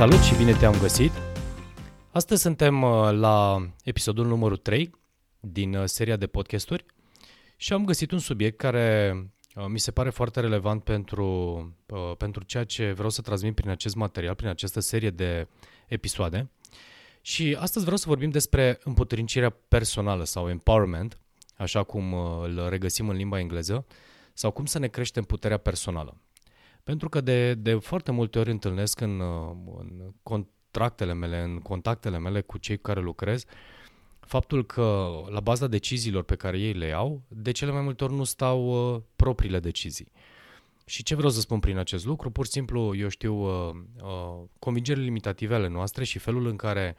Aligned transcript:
Salut 0.00 0.20
și 0.20 0.36
bine 0.36 0.52
te-am 0.52 0.78
găsit! 0.80 1.12
Astăzi 2.10 2.42
suntem 2.42 2.82
uh, 2.82 3.10
la 3.12 3.66
episodul 3.84 4.26
numărul 4.26 4.56
3 4.56 4.90
din 5.40 5.74
uh, 5.74 5.82
seria 5.84 6.16
de 6.16 6.26
podcasturi 6.26 6.84
și 7.56 7.72
am 7.72 7.84
găsit 7.84 8.10
un 8.10 8.18
subiect 8.18 8.58
care 8.58 9.14
uh, 9.54 9.64
mi 9.68 9.78
se 9.78 9.90
pare 9.90 10.10
foarte 10.10 10.40
relevant 10.40 10.84
pentru, 10.84 11.76
pentru 12.18 12.42
ceea 12.42 12.64
ce 12.64 12.92
vreau 12.92 13.10
să 13.10 13.22
transmit 13.22 13.54
prin 13.54 13.70
acest 13.70 13.94
material, 13.94 14.34
prin 14.34 14.48
această 14.48 14.80
serie 14.80 15.10
de 15.10 15.48
episoade. 15.88 16.50
Și 17.20 17.56
astăzi 17.58 17.84
vreau 17.84 17.98
să 17.98 18.08
vorbim 18.08 18.30
despre 18.30 18.78
împuternincirea 18.84 19.50
personală 19.50 20.24
sau 20.24 20.48
empowerment, 20.48 21.18
așa 21.56 21.82
cum 21.82 22.14
îl 22.42 22.66
regăsim 22.68 23.08
în 23.08 23.16
limba 23.16 23.38
engleză, 23.38 23.86
sau 24.32 24.50
cum 24.50 24.64
să 24.66 24.78
ne 24.78 24.86
creștem 24.86 25.24
puterea 25.24 25.58
personală. 25.58 26.20
Pentru 26.84 27.08
că 27.08 27.20
de, 27.20 27.54
de 27.54 27.74
foarte 27.74 28.10
multe 28.10 28.38
ori 28.38 28.50
întâlnesc 28.50 29.00
în, 29.00 29.20
în 29.78 30.12
contractele 30.22 31.12
mele, 31.12 31.40
în 31.42 31.58
contactele 31.58 32.18
mele 32.18 32.40
cu 32.40 32.58
cei 32.58 32.76
cu 32.76 32.82
care 32.82 33.00
lucrez, 33.00 33.44
faptul 34.20 34.66
că 34.66 35.10
la 35.28 35.40
baza 35.40 35.66
deciziilor 35.66 36.22
pe 36.22 36.34
care 36.34 36.58
ei 36.58 36.72
le 36.72 36.86
iau, 36.86 37.22
de 37.28 37.50
cele 37.50 37.70
mai 37.70 37.80
multe 37.82 38.04
ori 38.04 38.14
nu 38.14 38.24
stau 38.24 38.92
uh, 38.94 39.00
propriile 39.16 39.60
decizii. 39.60 40.12
Și 40.84 41.02
ce 41.02 41.14
vreau 41.14 41.30
să 41.30 41.40
spun 41.40 41.58
prin 41.58 41.78
acest 41.78 42.04
lucru? 42.04 42.30
Pur 42.30 42.44
și 42.44 42.50
simplu, 42.50 42.96
eu 42.96 43.08
știu, 43.08 43.34
uh, 43.34 43.74
uh, 44.02 44.42
convingerile 44.58 45.04
limitative 45.04 45.54
ale 45.54 45.68
noastre 45.68 46.04
și 46.04 46.18
felul 46.18 46.46
în 46.46 46.56
care 46.56 46.96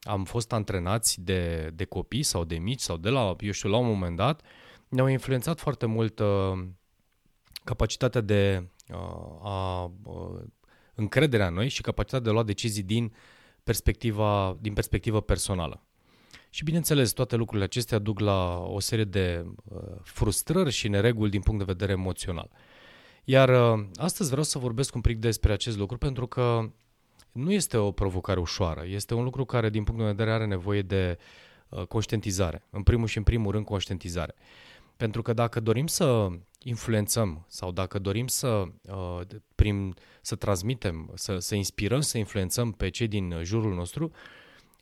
am 0.00 0.24
fost 0.24 0.52
antrenați 0.52 1.20
de, 1.20 1.70
de 1.74 1.84
copii 1.84 2.22
sau 2.22 2.44
de 2.44 2.56
mici 2.56 2.80
sau 2.80 2.96
de 2.96 3.08
la, 3.08 3.36
eu 3.40 3.50
știu, 3.50 3.68
la 3.68 3.76
un 3.76 3.86
moment 3.86 4.16
dat, 4.16 4.42
ne-au 4.88 5.06
influențat 5.06 5.60
foarte 5.60 5.86
mult 5.86 6.18
uh, 6.18 6.64
capacitatea 7.64 8.20
de 8.20 8.62
uh, 8.62 8.68
a 9.42 9.84
uh, 10.02 10.40
încrederea 10.94 11.46
în 11.46 11.54
noi 11.54 11.68
și 11.68 11.80
capacitatea 11.80 12.24
de 12.24 12.30
a 12.30 12.32
lua 12.32 12.42
decizii 12.42 12.82
din 12.82 13.12
perspectiva, 13.62 14.56
din 14.60 14.72
perspectivă 14.72 15.20
personală. 15.20 15.82
Și 16.50 16.64
bineînțeles, 16.64 17.10
toate 17.10 17.36
lucrurile 17.36 17.64
acestea 17.64 17.98
duc 17.98 18.20
la 18.20 18.58
o 18.58 18.80
serie 18.80 19.04
de 19.04 19.46
uh, 19.64 19.78
frustrări 20.02 20.70
și 20.70 20.88
nereguli 20.88 21.30
din 21.30 21.40
punct 21.40 21.58
de 21.58 21.72
vedere 21.72 21.92
emoțional. 21.92 22.50
Iar 23.24 23.48
uh, 23.48 23.86
astăzi 23.94 24.28
vreau 24.28 24.44
să 24.44 24.58
vorbesc 24.58 24.94
un 24.94 25.00
pic 25.00 25.18
despre 25.18 25.52
acest 25.52 25.76
lucru 25.78 25.98
pentru 25.98 26.26
că 26.26 26.70
nu 27.32 27.52
este 27.52 27.76
o 27.76 27.90
provocare 27.90 28.40
ușoară, 28.40 28.84
este 28.86 29.14
un 29.14 29.24
lucru 29.24 29.44
care 29.44 29.70
din 29.70 29.84
punct 29.84 30.00
de 30.00 30.06
vedere 30.06 30.32
are 30.32 30.46
nevoie 30.46 30.82
de 30.82 31.18
uh, 31.68 31.82
conștientizare. 31.82 32.66
În 32.70 32.82
primul 32.82 33.06
și 33.06 33.16
în 33.16 33.22
primul 33.22 33.52
rând 33.52 33.64
conștientizare. 33.64 34.34
Pentru 34.98 35.22
că 35.22 35.32
dacă 35.32 35.60
dorim 35.60 35.86
să 35.86 36.28
influențăm 36.58 37.44
sau 37.48 37.72
dacă 37.72 37.98
dorim 37.98 38.26
să, 38.26 38.64
uh, 38.82 39.20
prin, 39.54 39.94
să 40.22 40.34
transmitem, 40.34 41.10
să, 41.14 41.38
să 41.38 41.54
inspirăm, 41.54 42.00
să 42.00 42.18
influențăm 42.18 42.72
pe 42.72 42.88
cei 42.88 43.08
din 43.08 43.40
jurul 43.42 43.74
nostru, 43.74 44.10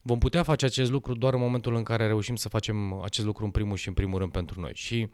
vom 0.03 0.19
putea 0.19 0.43
face 0.43 0.65
acest 0.65 0.91
lucru 0.91 1.15
doar 1.15 1.35
în 1.35 1.41
momentul 1.41 1.75
în 1.75 1.83
care 1.83 2.07
reușim 2.07 2.37
să 2.37 2.49
facem 2.49 2.93
acest 3.03 3.27
lucru 3.27 3.45
în 3.45 3.51
primul 3.51 3.77
și 3.77 3.89
în 3.89 3.95
primul 3.95 4.19
rând 4.19 4.33
pentru 4.33 4.61
noi. 4.61 4.73
Și 4.75 5.09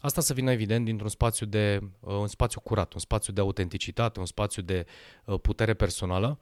asta 0.00 0.20
să 0.20 0.32
vină 0.32 0.50
evident 0.50 0.84
dintr-un 0.84 1.08
spațiu 1.08 1.46
de 1.46 1.80
uh, 2.00 2.14
un 2.14 2.26
spațiu 2.26 2.60
curat, 2.60 2.92
un 2.92 3.00
spațiu 3.00 3.32
de 3.32 3.40
autenticitate, 3.40 4.18
un 4.18 4.26
spațiu 4.26 4.62
de 4.62 4.86
uh, 5.24 5.40
putere 5.40 5.74
personală. 5.74 6.38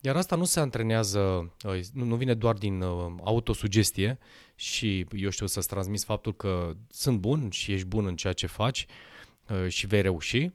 Iar 0.00 0.16
asta 0.16 0.36
nu 0.36 0.44
se 0.44 0.60
antrenează, 0.60 1.52
nu 1.92 2.16
vine 2.16 2.34
doar 2.34 2.54
din 2.54 2.82
autosugestie 3.24 4.18
și, 4.54 5.06
eu 5.12 5.30
știu, 5.30 5.46
să-ți 5.46 5.68
transmiți 5.68 6.04
faptul 6.04 6.34
că 6.34 6.72
sunt 6.90 7.18
bun 7.18 7.50
și 7.50 7.72
ești 7.72 7.86
bun 7.86 8.06
în 8.06 8.16
ceea 8.16 8.32
ce 8.32 8.46
faci, 8.46 8.86
Uh, 9.50 9.68
și 9.68 9.86
vei 9.86 10.02
reuși. 10.02 10.50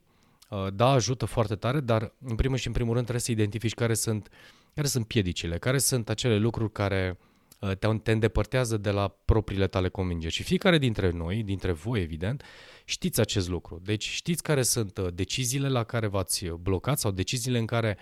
Uh, 0.49 0.67
da, 0.73 0.89
ajută 0.89 1.25
foarte 1.25 1.55
tare, 1.55 1.79
dar 1.79 2.13
în 2.25 2.35
primul 2.35 2.57
și 2.57 2.67
în 2.67 2.73
primul 2.73 2.93
rând 2.93 3.05
trebuie 3.05 3.25
să 3.25 3.31
identifici 3.31 3.73
care 3.73 3.93
sunt, 3.93 4.30
care 4.73 4.87
sunt 4.87 5.08
piedicile, 5.08 5.58
care 5.58 5.77
sunt 5.77 6.09
acele 6.09 6.37
lucruri 6.37 6.71
care 6.71 7.17
uh, 7.59 7.77
te, 7.77 7.87
te 8.03 8.11
îndepărtează 8.11 8.77
de 8.77 8.91
la 8.91 9.08
propriile 9.25 9.67
tale 9.67 9.89
convingeri. 9.89 10.33
Și 10.33 10.43
fiecare 10.43 10.77
dintre 10.77 11.11
noi, 11.11 11.43
dintre 11.43 11.71
voi 11.71 12.02
evident, 12.02 12.43
știți 12.86 13.20
acest 13.20 13.49
lucru. 13.49 13.81
Deci 13.83 14.09
știți 14.09 14.43
care 14.43 14.61
sunt 14.61 14.99
deciziile 14.99 15.70
la 15.70 15.83
care 15.83 16.08
v-ați 16.08 16.45
blocat 16.45 16.99
sau 16.99 17.11
deciziile 17.11 17.58
în 17.58 17.65
care 17.65 17.97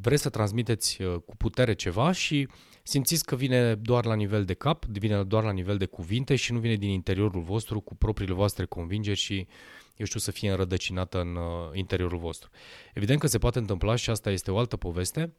vreți 0.00 0.22
să 0.22 0.28
transmiteți 0.28 0.98
cu 1.26 1.36
putere 1.36 1.74
ceva 1.74 2.12
și 2.12 2.48
simțiți 2.82 3.24
că 3.24 3.36
vine 3.36 3.74
doar 3.74 4.04
la 4.04 4.14
nivel 4.14 4.44
de 4.44 4.54
cap, 4.54 4.84
vine 4.84 5.22
doar 5.22 5.44
la 5.44 5.52
nivel 5.52 5.76
de 5.76 5.86
cuvinte 5.86 6.36
și 6.36 6.52
nu 6.52 6.58
vine 6.58 6.74
din 6.74 6.90
interiorul 6.90 7.42
vostru 7.42 7.80
cu 7.80 7.96
propriile 7.96 8.34
voastre 8.34 8.64
convingeri 8.64 9.18
și 9.18 9.46
uh, 9.48 9.78
eu 9.98 10.06
știu, 10.06 10.20
să 10.20 10.30
fie 10.30 10.50
înrădăcinată 10.50 11.20
în 11.20 11.36
uh, 11.36 11.70
interiorul 11.72 12.18
vostru. 12.18 12.50
Evident 12.94 13.20
că 13.20 13.26
se 13.26 13.38
poate 13.38 13.58
întâmpla 13.58 13.94
și 13.94 14.10
asta 14.10 14.30
este 14.30 14.50
o 14.50 14.58
altă 14.58 14.76
poveste, 14.76 15.32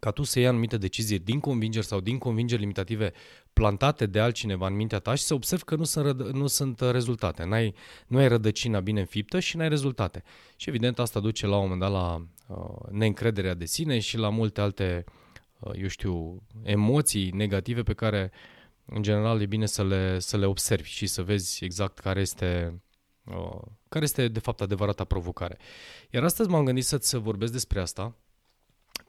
ca 0.00 0.10
tu 0.10 0.22
să 0.22 0.38
iei 0.38 0.48
anumite 0.48 0.76
decizii 0.76 1.18
din 1.18 1.40
convingeri 1.40 1.86
sau 1.86 2.00
din 2.00 2.18
convingeri 2.18 2.60
limitative 2.60 3.12
plantate 3.52 4.06
de 4.06 4.20
altcineva 4.20 4.66
în 4.66 4.74
mintea 4.74 4.98
ta 4.98 5.14
și 5.14 5.22
să 5.22 5.34
observi 5.34 5.64
că 5.64 5.74
nu 5.74 5.84
sunt, 5.84 6.06
răd- 6.06 6.32
nu 6.32 6.46
sunt 6.46 6.80
uh, 6.80 6.90
rezultate. 6.90 7.44
N-ai, 7.44 7.74
nu 8.06 8.18
ai 8.18 8.28
rădăcina 8.28 8.80
bine 8.80 9.00
înfiptă 9.00 9.40
și 9.40 9.56
n-ai 9.56 9.68
rezultate. 9.68 10.22
Și 10.56 10.68
evident 10.68 10.98
asta 10.98 11.20
duce 11.20 11.46
la 11.46 11.56
un 11.56 11.62
moment 11.62 11.80
dat 11.80 11.90
la 11.90 12.26
uh, 12.46 12.90
neîncrederea 12.90 13.54
de 13.54 13.64
sine 13.64 13.98
și 13.98 14.16
la 14.16 14.28
multe 14.28 14.60
alte, 14.60 15.04
uh, 15.58 15.72
eu 15.80 15.88
știu, 15.88 16.42
emoții 16.62 17.30
negative 17.30 17.82
pe 17.82 17.92
care 17.92 18.32
în 18.84 19.02
general 19.02 19.40
e 19.40 19.46
bine 19.46 19.66
să 19.66 19.84
le, 19.84 20.18
să 20.18 20.36
le 20.36 20.46
observi 20.46 20.88
și 20.88 21.06
să 21.06 21.22
vezi 21.22 21.64
exact 21.64 21.98
care 21.98 22.20
este 22.20 22.80
Uh, 23.24 23.60
care 23.88 24.04
este 24.04 24.28
de 24.28 24.38
fapt 24.38 24.60
adevărata 24.60 25.04
provocare. 25.04 25.58
Iar 26.10 26.24
astăzi 26.24 26.48
m-am 26.48 26.64
gândit 26.64 26.84
să-ți 26.84 27.16
vorbesc 27.16 27.52
despre 27.52 27.80
asta, 27.80 28.16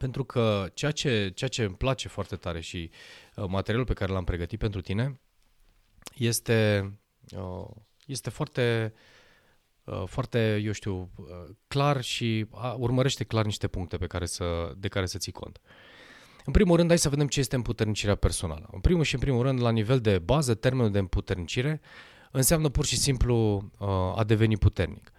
pentru 0.02 0.24
că 0.24 0.70
ceea 0.74 0.90
ce, 0.90 1.32
ceea 1.34 1.50
ce 1.50 1.62
îmi 1.64 1.74
place 1.74 2.08
foarte 2.08 2.36
tare 2.36 2.60
și 2.60 2.90
uh, 3.36 3.44
materialul 3.48 3.86
pe 3.86 3.92
care 3.92 4.12
l-am 4.12 4.24
pregătit 4.24 4.58
pentru 4.58 4.80
tine 4.80 5.20
este, 6.14 6.90
uh, 7.36 7.66
este 8.06 8.30
foarte, 8.30 8.94
foarte, 10.06 10.60
eu 10.64 10.72
știu, 10.72 11.10
clar 11.68 12.02
și 12.02 12.46
urmărește 12.76 13.24
clar 13.24 13.44
niște 13.44 13.68
puncte 13.68 13.96
pe 13.96 14.06
care 14.06 14.26
să, 14.26 14.72
de 14.76 14.88
care 14.88 15.06
să 15.06 15.18
ții 15.18 15.32
cont. 15.32 15.60
În 16.44 16.52
primul 16.52 16.76
rând, 16.76 16.88
hai 16.88 16.98
să 16.98 17.08
vedem 17.08 17.26
ce 17.26 17.40
este 17.40 17.56
împuternicirea 17.56 18.14
personală. 18.14 18.68
În 18.72 18.80
primul 18.80 19.04
și 19.04 19.14
în 19.14 19.20
primul 19.20 19.42
rând, 19.42 19.60
la 19.60 19.70
nivel 19.70 20.00
de 20.00 20.18
bază, 20.18 20.54
termenul 20.54 20.90
de 20.90 20.98
împuternicire 20.98 21.80
înseamnă 22.30 22.68
pur 22.68 22.84
și 22.84 22.96
simplu 22.96 23.56
uh, 23.78 23.88
a 24.16 24.24
deveni 24.26 24.56
puternic. 24.56 25.11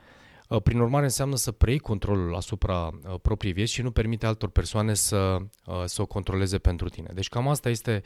Uh, 0.53 0.61
prin 0.61 0.79
urmare, 0.79 1.03
înseamnă 1.03 1.35
să 1.35 1.51
preiei 1.51 1.79
controlul 1.79 2.35
asupra 2.35 2.87
uh, 2.87 3.15
propriei 3.21 3.53
vieți 3.53 3.71
și 3.71 3.81
nu 3.81 3.91
permite 3.91 4.25
altor 4.25 4.49
persoane 4.49 4.93
să, 4.93 5.37
să 5.85 6.01
o 6.01 6.05
controleze 6.05 6.57
pentru 6.57 6.89
tine. 6.89 7.11
Deci 7.13 7.29
cam 7.29 7.47
asta 7.47 7.69
este 7.69 8.01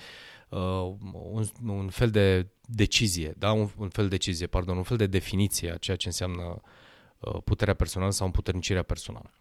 un, 1.31 1.46
un 1.68 1.90
fel 1.90 2.09
de 2.09 2.47
decizie, 2.62 3.34
da? 3.38 3.52
un, 3.52 3.69
un 3.78 3.90
fel 3.90 4.03
de 4.03 4.09
decizie, 4.09 4.47
pardon, 4.47 4.78
un 4.78 4.84
fel 4.84 4.97
de 4.97 5.08
definiție 5.08 5.72
a 5.72 5.78
ceea 5.78 5.97
ce 5.97 6.08
înseamnă 6.08 6.62
puterea 7.44 7.74
personală 7.74 8.12
sau 8.12 8.25
împuternicirea 8.25 8.84
personală. 8.84 9.31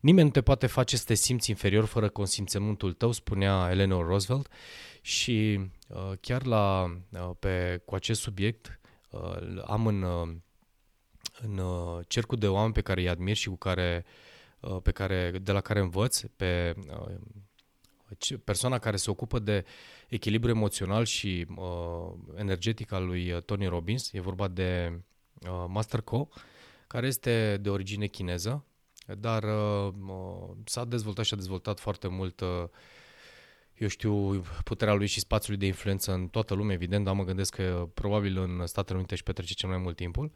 Nimeni 0.00 0.26
nu 0.26 0.32
te 0.32 0.40
poate 0.40 0.66
face 0.66 0.96
să 0.96 1.04
te 1.06 1.14
simți 1.14 1.50
inferior 1.50 1.84
fără 1.84 2.08
consimțământul 2.08 2.92
tău, 2.92 3.12
spunea 3.12 3.68
Eleanor 3.70 4.06
Roosevelt 4.06 4.48
și 5.00 5.60
uh, 5.88 6.12
chiar 6.20 6.46
la, 6.46 6.96
uh, 7.12 7.30
pe, 7.38 7.82
cu 7.84 7.94
acest 7.94 8.20
subiect 8.20 8.80
uh, 9.10 9.62
am 9.66 9.86
în, 9.86 10.02
uh, 10.02 10.28
în 11.42 11.58
uh, 11.58 12.04
cercul 12.08 12.38
de 12.38 12.48
oameni 12.48 12.72
pe 12.72 12.80
care 12.80 13.00
îi 13.00 13.08
admir 13.08 13.36
și 13.36 13.48
cu 13.48 13.56
care, 13.56 14.04
uh, 14.60 14.76
pe 14.82 14.90
care, 14.90 15.30
de 15.42 15.52
la 15.52 15.60
care 15.60 15.80
învăț, 15.80 16.20
pe 16.36 16.74
uh, 16.88 17.16
persoana 18.44 18.78
care 18.78 18.96
se 18.96 19.10
ocupă 19.10 19.38
de 19.38 19.64
echilibru 20.08 20.50
emoțional 20.50 21.04
și 21.04 21.46
uh, 21.56 22.12
energetic 22.36 22.92
al 22.92 23.06
lui 23.06 23.32
uh, 23.32 23.42
Tony 23.42 23.66
Robbins. 23.66 24.12
E 24.12 24.20
vorba 24.20 24.48
de 24.48 25.00
uh, 25.42 25.64
Master 25.68 26.00
Co, 26.00 26.28
care 26.86 27.06
este 27.06 27.56
de 27.60 27.70
origine 27.70 28.06
chineză, 28.06 28.64
dar 29.18 29.42
uh, 29.42 29.92
s-a 30.64 30.84
dezvoltat 30.84 31.24
și 31.24 31.34
a 31.34 31.36
dezvoltat 31.36 31.78
foarte 31.78 32.08
mult 32.08 32.40
uh, 32.40 32.64
eu 33.80 33.88
știu, 33.88 34.44
puterea 34.64 34.94
lui 34.94 35.06
și 35.06 35.20
spațiului 35.20 35.60
de 35.60 35.66
influență 35.66 36.12
în 36.12 36.28
toată 36.28 36.54
lumea, 36.54 36.74
evident, 36.74 37.04
dar 37.04 37.14
mă 37.14 37.24
gândesc 37.24 37.54
că 37.54 37.88
probabil 37.94 38.38
în 38.38 38.66
Statele 38.66 38.96
Unite 38.98 39.12
își 39.12 39.22
petrece 39.22 39.54
cel 39.54 39.68
mai 39.68 39.78
mult 39.78 39.96
timpul. 39.96 40.32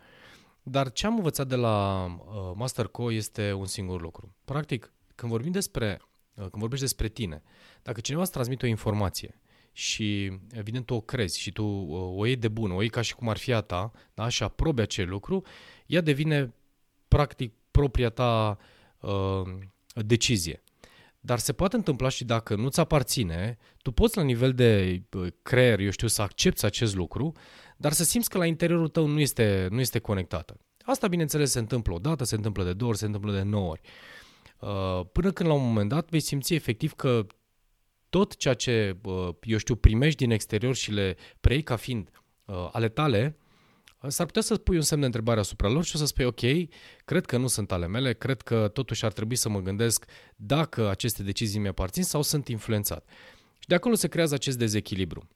Dar 0.67 0.93
ce 0.93 1.07
am 1.07 1.17
învățat 1.17 1.47
de 1.47 1.55
la 1.55 2.05
uh, 2.05 2.53
Masterco 2.55 3.13
este 3.13 3.53
un 3.53 3.67
singur 3.67 4.01
lucru. 4.01 4.35
Practic, 4.45 4.93
când 5.15 5.33
vorbim 5.33 5.53
despre, 5.53 6.01
uh, 6.35 6.41
când 6.41 6.53
vorbești 6.53 6.85
despre 6.85 7.09
tine, 7.09 7.43
dacă 7.83 8.01
cineva 8.01 8.23
îți 8.23 8.33
transmite 8.33 8.67
o 8.67 8.69
informație 8.69 9.41
și 9.73 10.39
evident 10.51 10.87
tu 10.87 10.95
o 10.95 11.01
crezi 11.01 11.41
și 11.41 11.53
tu 11.53 11.65
uh, 11.65 12.19
o 12.19 12.27
iei 12.27 12.37
de 12.37 12.49
bun, 12.49 12.71
o 12.71 12.81
iei 12.81 12.91
ca 12.91 13.01
și 13.01 13.15
cum 13.15 13.29
ar 13.29 13.37
fi 13.37 13.53
a 13.53 13.61
ta, 13.61 13.93
da? 14.15 14.29
și 14.29 14.43
aprobi 14.43 14.81
acel 14.81 15.09
lucru, 15.09 15.43
ea 15.87 16.01
devine 16.01 16.55
practic 17.09 17.53
propria 17.71 18.09
ta 18.09 18.59
uh, 19.01 19.43
decizie. 19.95 20.63
Dar 21.27 21.39
se 21.39 21.53
poate 21.53 21.77
întâmpla 21.77 22.09
și 22.09 22.25
dacă 22.25 22.55
nu-ți 22.55 22.81
aparține, 22.81 23.59
tu 23.83 23.91
poți 23.91 24.17
la 24.17 24.23
nivel 24.23 24.53
de 24.53 25.03
creier, 25.43 25.81
eu 25.81 25.91
știu, 25.91 26.07
să 26.07 26.23
accepti 26.23 26.65
acest 26.65 26.95
lucru, 26.95 27.33
dar 27.77 27.93
să 27.93 28.05
simți 28.05 28.29
că 28.29 28.39
la 28.39 28.47
interiorul 28.47 28.89
tău 28.89 29.07
nu 29.07 29.21
este, 29.21 29.69
nu 29.71 29.81
este 29.81 29.99
conectată. 29.99 30.61
Asta, 30.83 31.09
bineînțeles, 31.09 31.51
se 31.51 31.59
întâmplă 31.59 31.95
o 31.95 31.99
dată, 31.99 32.25
se 32.25 32.35
întâmplă 32.35 32.65
de 32.65 32.73
două 32.73 32.91
ori, 32.91 32.99
se 32.99 33.07
întâmplă 33.07 33.33
de 33.33 33.43
nouă 33.43 33.69
ori. 33.69 33.81
până 35.13 35.31
când 35.33 35.49
la 35.49 35.55
un 35.55 35.67
moment 35.67 35.89
dat 35.89 36.11
vei 36.11 36.21
simți 36.21 36.55
efectiv 36.55 36.93
că 36.93 37.27
tot 38.09 38.37
ceea 38.37 38.55
ce, 38.55 38.97
eu 39.43 39.59
știu, 39.59 39.77
primești 39.77 40.19
din 40.19 40.31
exterior 40.31 40.75
și 40.75 40.91
le 40.91 41.17
preiei 41.41 41.63
ca 41.63 41.77
fiind 41.77 42.11
ale 42.73 42.89
tale, 42.89 43.37
s-ar 44.09 44.27
putea 44.27 44.43
să 44.43 44.57
pui 44.57 44.77
un 44.77 44.83
semn 44.83 45.01
de 45.01 45.07
întrebare 45.07 45.41
asupra 45.41 45.69
lor 45.69 45.85
și 45.85 45.97
o 45.97 45.99
să 45.99 46.07
spui, 46.07 46.25
ok, 46.25 46.41
cred 47.05 47.27
că 47.27 47.37
nu 47.37 47.47
sunt 47.47 47.73
ale 47.73 47.87
mele, 47.87 48.13
cred 48.13 48.43
că 48.43 48.71
totuși 48.73 49.05
ar 49.05 49.13
trebui 49.13 49.37
să 49.37 49.49
mă 49.49 49.61
gândesc 49.61 50.05
dacă 50.37 50.91
aceste 50.91 51.23
decizii 51.23 51.61
mi-aparțin 51.61 52.03
sau 52.03 52.23
sunt 52.23 52.49
influențat. 52.49 53.09
Și 53.59 53.69
de 53.69 53.75
acolo 53.75 53.95
se 53.95 54.09
creează 54.09 54.35
acest 54.35 54.59
dezechilibru. 54.59 55.29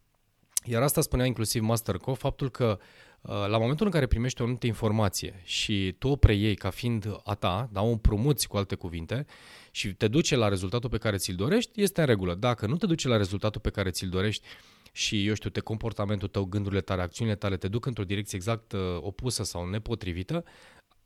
Iar 0.65 0.83
asta 0.83 1.01
spunea 1.01 1.27
inclusiv 1.27 1.63
Masterco, 1.63 2.15
faptul 2.15 2.51
că 2.51 2.79
uh, 3.21 3.33
la 3.49 3.59
momentul 3.59 3.87
în 3.87 3.93
care 3.93 4.07
primești 4.07 4.41
o 4.41 4.45
anumită 4.45 4.67
informație 4.67 5.41
și 5.45 5.95
tu 5.99 6.09
o 6.09 6.17
preiei 6.17 6.55
ca 6.55 6.71
fiind 6.71 7.21
a 7.25 7.35
ta, 7.35 7.69
da, 7.73 7.83
o 7.83 7.89
împrumuți 7.89 8.49
cu 8.49 8.57
alte 8.57 8.75
cuvinte 8.75 9.27
și 9.71 9.93
te 9.93 10.09
duce 10.09 10.37
la 10.37 10.49
rezultatul 10.49 10.91
pe 10.91 10.99
care 10.99 11.17
ți-l 11.17 11.35
dorești, 11.35 11.83
este 11.83 12.01
în 12.01 12.07
regulă. 12.07 12.35
Dacă 12.35 12.67
nu 12.67 12.77
te 12.77 12.87
duce 12.87 13.09
la 13.09 13.17
rezultatul 13.17 13.61
pe 13.61 13.71
care 13.71 13.91
ți-l 13.91 14.09
dorești 14.09 14.47
și, 14.99 15.27
eu 15.27 15.35
știu, 15.35 15.51
te 15.51 15.61
comportamentul 15.61 16.29
tău, 16.29 16.45
gândurile 16.45 16.81
tale, 16.81 17.03
acțiunile 17.03 17.37
tale 17.37 17.57
te 17.57 17.69
duc 17.69 17.87
într-o 17.87 18.05
direcție 18.05 18.39
exact 18.39 18.73
uh, 18.73 18.81
opusă 19.01 19.43
sau 19.43 19.69
nepotrivită, 19.69 20.45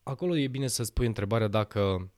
acolo 0.02 0.36
e 0.36 0.48
bine 0.48 0.66
să 0.66 0.82
spui 0.82 1.06
întrebarea 1.06 1.48
dacă 1.48 2.10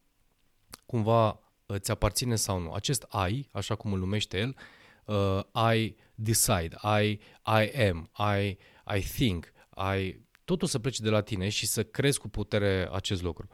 cumva 0.87 1.41
ți 1.77 1.91
aparține 1.91 2.37
sau 2.37 2.59
nu. 2.59 2.73
Acest 2.73 3.07
ai, 3.09 3.49
așa 3.53 3.75
cum 3.75 3.93
îl 3.93 3.99
numește 3.99 4.39
el, 4.39 4.57
uh, 5.05 5.75
I 5.75 5.97
decide, 6.15 6.77
I, 7.03 7.21
I 7.45 7.89
am, 7.89 8.11
I, 8.37 8.59
I 8.97 9.01
think, 9.01 9.53
I... 9.97 10.23
Totul 10.45 10.69
să 10.69 10.79
plece 10.79 11.03
de 11.03 11.11
la 11.11 11.21
tine 11.21 11.49
și 11.49 11.67
să 11.67 11.83
crezi 11.85 12.19
cu 12.19 12.29
putere 12.29 12.89
acest 12.93 13.23
lucru. 13.23 13.49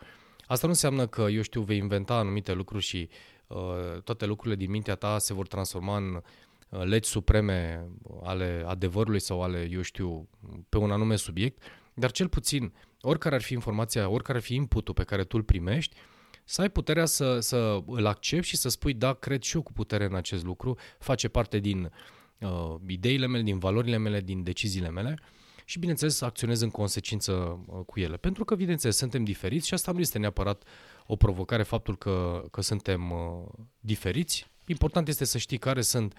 Asta 0.47 0.67
nu 0.67 0.73
înseamnă 0.73 1.07
că, 1.07 1.23
eu 1.23 1.43
știu, 1.43 1.61
vei 1.61 1.77
inventa 1.77 2.15
anumite 2.15 2.53
lucruri 2.53 2.85
și 2.85 3.09
uh, 3.47 4.03
toate 4.05 4.27
lucrurile 4.27 4.57
din 4.57 4.71
mintea 4.71 4.95
ta 4.95 5.19
se 5.19 5.35
vor 5.35 5.47
transforma 5.47 5.97
în 5.97 6.15
uh, 6.15 6.23
legi 6.71 7.09
supreme 7.09 7.89
ale 8.23 8.65
adevărului 8.67 9.21
sau 9.21 9.43
ale, 9.43 9.69
eu 9.71 9.81
știu, 9.81 10.29
pe 10.69 10.79
un 10.79 10.91
anume 10.91 11.17
subiect, 11.17 11.63
dar 11.95 12.11
cel 12.11 12.29
puțin, 12.29 12.73
oricare 13.01 13.35
ar 13.35 13.43
fi 13.43 13.53
informația, 13.53 14.09
oricare 14.09 14.39
ar 14.39 14.45
fi 14.45 14.55
inputul 14.55 14.95
pe 14.95 15.05
care 15.05 15.25
tu 15.25 15.37
îl 15.37 15.43
primești, 15.43 15.97
să 16.45 16.61
ai 16.61 16.71
puterea 16.71 17.05
să, 17.05 17.41
să 17.41 17.83
îl 17.87 18.07
accepti 18.07 18.47
și 18.47 18.57
să 18.57 18.69
spui, 18.69 18.95
da, 18.95 19.13
cred 19.13 19.43
și 19.43 19.57
eu 19.57 19.63
cu 19.63 19.73
putere 19.73 20.05
în 20.05 20.15
acest 20.15 20.45
lucru, 20.45 20.79
face 20.99 21.29
parte 21.29 21.59
din 21.59 21.93
uh, 22.39 22.75
ideile 22.87 23.27
mele, 23.27 23.43
din 23.43 23.59
valorile 23.59 23.97
mele, 23.97 24.21
din 24.21 24.43
deciziile 24.43 24.91
mele 24.91 25.19
și, 25.65 25.79
bineînțeles, 25.79 26.17
să 26.17 26.25
acționez 26.25 26.61
în 26.61 26.71
consecință 26.71 27.33
uh, 27.67 27.81
cu 27.87 28.01
ele. 28.01 28.17
Pentru 28.17 28.45
că, 28.45 28.55
bineînțeles, 28.55 28.97
suntem 28.97 29.25
diferiți 29.25 29.67
și 29.67 29.75
asta 29.75 29.93
nu 29.93 30.01
este 30.01 30.19
neapărat 30.19 30.63
o 31.07 31.17
provocare, 31.17 31.63
faptul 31.63 31.97
că, 31.97 32.45
că 32.51 32.61
suntem 32.61 33.11
uh, 33.11 33.65
diferiți. 33.81 34.51
Important 34.67 35.09
este 35.09 35.25
să 35.25 35.39
știi 35.39 35.59
care 35.59 35.81
sunt 35.81 36.15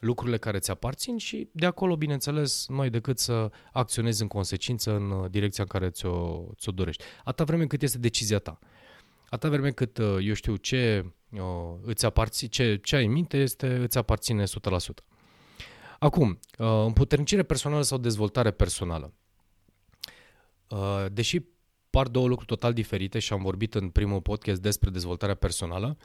lucrurile 0.00 0.38
care 0.38 0.58
ți 0.58 0.70
aparțin 0.70 1.16
și 1.16 1.48
de 1.52 1.66
acolo, 1.66 1.96
bineînțeles, 1.96 2.66
nu 2.68 2.80
ai 2.80 2.90
decât 2.90 3.18
să 3.18 3.50
acționezi 3.72 4.22
în 4.22 4.28
consecință 4.28 4.94
în 4.94 5.10
uh, 5.10 5.30
direcția 5.30 5.62
în 5.62 5.78
care 5.78 5.90
ți-o, 5.90 6.44
ți-o 6.56 6.72
dorești. 6.72 7.04
Atâta 7.24 7.44
vreme 7.44 7.66
cât 7.66 7.82
este 7.82 7.98
decizia 7.98 8.38
ta. 8.38 8.58
Atâta 9.30 9.48
vreme 9.48 9.70
cât, 9.70 9.98
uh, 9.98 10.16
eu 10.20 10.32
știu, 10.32 10.56
ce, 10.56 11.12
uh, 11.30 11.40
îți 11.82 12.04
aparține, 12.04 12.50
ce, 12.50 12.76
ce 12.76 12.96
ai 12.96 13.04
în 13.04 13.12
minte 13.12 13.36
este, 13.36 13.74
îți 13.74 13.98
aparține 13.98 14.44
100%. 14.44 15.04
Acum, 15.98 16.38
uh, 16.58 16.66
împuternicire 16.84 17.42
personală 17.42 17.82
sau 17.82 17.98
dezvoltare 17.98 18.50
personală. 18.50 19.14
Deși 21.12 21.40
par 21.90 22.08
două 22.08 22.26
lucruri 22.26 22.48
total 22.48 22.72
diferite 22.72 23.18
și 23.18 23.32
am 23.32 23.42
vorbit 23.42 23.74
în 23.74 23.88
primul 23.88 24.20
podcast 24.20 24.60
despre 24.60 24.90
dezvoltarea 24.90 25.34
personală, 25.34 25.96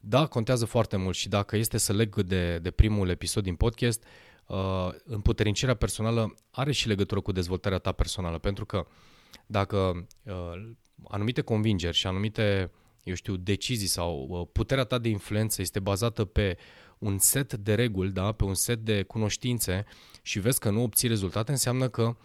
da, 0.00 0.26
contează 0.26 0.64
foarte 0.64 0.96
mult 0.96 1.16
și 1.16 1.28
dacă 1.28 1.56
este 1.56 1.78
să 1.78 1.92
leg 1.92 2.22
de, 2.22 2.58
de 2.58 2.70
primul 2.70 3.08
episod 3.08 3.42
din 3.42 3.54
podcast, 3.54 4.04
uh, 4.46 4.88
împuternicirea 5.04 5.74
personală 5.74 6.34
are 6.50 6.72
și 6.72 6.88
legătură 6.88 7.20
cu 7.20 7.32
dezvoltarea 7.32 7.78
ta 7.78 7.92
personală, 7.92 8.38
pentru 8.38 8.66
că 8.66 8.86
dacă 9.46 10.06
uh, 10.22 10.70
anumite 11.08 11.40
convingeri 11.40 11.96
și 11.96 12.06
anumite, 12.06 12.70
eu 13.02 13.14
știu, 13.14 13.36
decizii 13.36 13.86
sau 13.86 14.26
uh, 14.28 14.48
puterea 14.52 14.84
ta 14.84 14.98
de 14.98 15.08
influență 15.08 15.60
este 15.60 15.80
bazată 15.80 16.24
pe 16.24 16.58
un 16.98 17.18
set 17.18 17.54
de 17.54 17.74
reguli, 17.74 18.10
da, 18.10 18.32
pe 18.32 18.44
un 18.44 18.54
set 18.54 18.78
de 18.78 19.02
cunoștințe 19.02 19.84
și 20.22 20.38
vezi 20.38 20.58
că 20.58 20.70
nu 20.70 20.82
obții 20.82 21.08
rezultate, 21.08 21.50
înseamnă 21.50 21.88
că 21.88 22.16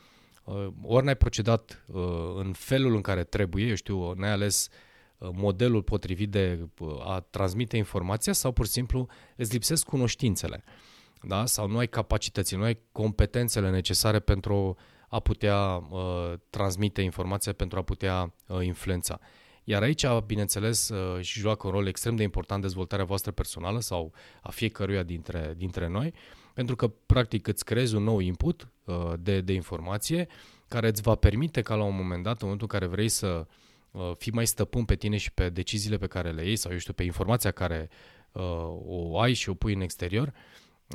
uh, 0.43 0.67
ori 0.81 1.05
n-ai 1.05 1.15
procedat 1.15 1.83
uh, 1.87 2.03
în 2.35 2.53
felul 2.53 2.95
în 2.95 3.01
care 3.01 3.23
trebuie, 3.23 3.65
eu 3.65 3.75
știu, 3.75 4.13
n-ai 4.13 4.31
ales 4.31 4.69
modelul 5.31 5.83
potrivit 5.83 6.29
de 6.29 6.67
a 7.05 7.19
transmite 7.19 7.77
informația 7.77 8.33
sau 8.33 8.51
pur 8.51 8.65
și 8.65 8.71
simplu 8.71 9.07
îți 9.35 9.51
lipsesc 9.51 9.85
cunoștințele. 9.85 10.63
Da? 11.21 11.45
Sau 11.45 11.67
nu 11.67 11.77
ai 11.77 11.87
capacități, 11.87 12.55
nu 12.55 12.63
ai 12.63 12.79
competențele 12.91 13.69
necesare 13.69 14.19
pentru 14.19 14.77
a 15.09 15.19
putea 15.19 15.75
uh, 15.75 16.33
transmite 16.49 17.01
informația, 17.01 17.53
pentru 17.53 17.79
a 17.79 17.81
putea 17.81 18.33
uh, 18.47 18.65
influența. 18.65 19.19
Iar 19.63 19.81
aici, 19.81 20.05
bineînțeles, 20.25 20.89
uh, 20.89 21.21
și 21.21 21.39
joacă 21.39 21.67
un 21.67 21.73
rol 21.73 21.87
extrem 21.87 22.15
de 22.15 22.23
important 22.23 22.61
dezvoltarea 22.61 23.05
voastră 23.05 23.31
personală 23.31 23.79
sau 23.79 24.13
a 24.41 24.49
fiecăruia 24.49 25.03
dintre, 25.03 25.53
dintre 25.57 25.87
noi, 25.87 26.13
pentru 26.53 26.75
că, 26.75 26.87
practic, 26.87 27.47
îți 27.47 27.65
creezi 27.65 27.95
un 27.95 28.03
nou 28.03 28.19
input 28.19 28.67
uh, 28.83 29.13
de, 29.19 29.41
de 29.41 29.53
informație 29.53 30.27
care 30.67 30.87
îți 30.87 31.01
va 31.01 31.15
permite 31.15 31.61
ca 31.61 31.75
la 31.75 31.83
un 31.83 31.95
moment 31.95 32.23
dat, 32.23 32.33
în 32.33 32.39
momentul 32.41 32.67
în 32.71 32.79
care 32.79 32.91
vrei 32.91 33.09
să 33.09 33.27
uh, 33.27 33.45
fii 34.17 34.31
mai 34.31 34.47
stăpân 34.47 34.85
pe 34.85 34.95
tine 34.95 35.17
și 35.17 35.31
pe 35.31 35.49
deciziile 35.49 35.97
pe 35.97 36.07
care 36.07 36.31
le 36.31 36.45
iei 36.45 36.55
sau, 36.55 36.71
eu 36.71 36.77
știu, 36.77 36.93
pe 36.93 37.03
informația 37.03 37.51
care 37.51 37.89
uh, 38.31 38.43
o 38.85 39.19
ai 39.19 39.33
și 39.33 39.49
o 39.49 39.53
pui 39.53 39.73
în 39.73 39.81
exterior, 39.81 40.27
uh, 40.27 40.33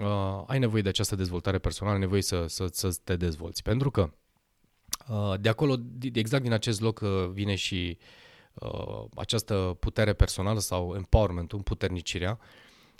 uh, 0.03 0.43
ai 0.47 0.59
nevoie 0.59 0.83
de 0.83 0.89
această 0.89 1.17
dezvoltare 1.17 1.59
personală, 1.59 1.95
ai 1.95 2.01
nevoie 2.01 2.23
să, 2.23 2.47
să, 2.47 2.69
să 2.73 2.99
te 3.05 3.17
dezvolți. 3.17 3.63
Pentru 3.63 3.91
că 3.91 4.11
uh, 5.09 5.35
de 5.41 5.49
acolo, 5.49 5.75
exact 6.13 6.43
din 6.43 6.53
acest 6.53 6.81
loc 6.81 7.01
uh, 7.01 7.29
vine 7.33 7.55
și 7.55 7.99
uh, 8.55 9.05
această 9.15 9.77
putere 9.81 10.13
personală 10.13 10.59
sau 10.59 10.95
empowerment, 10.97 11.63
puternicirea, 11.63 12.39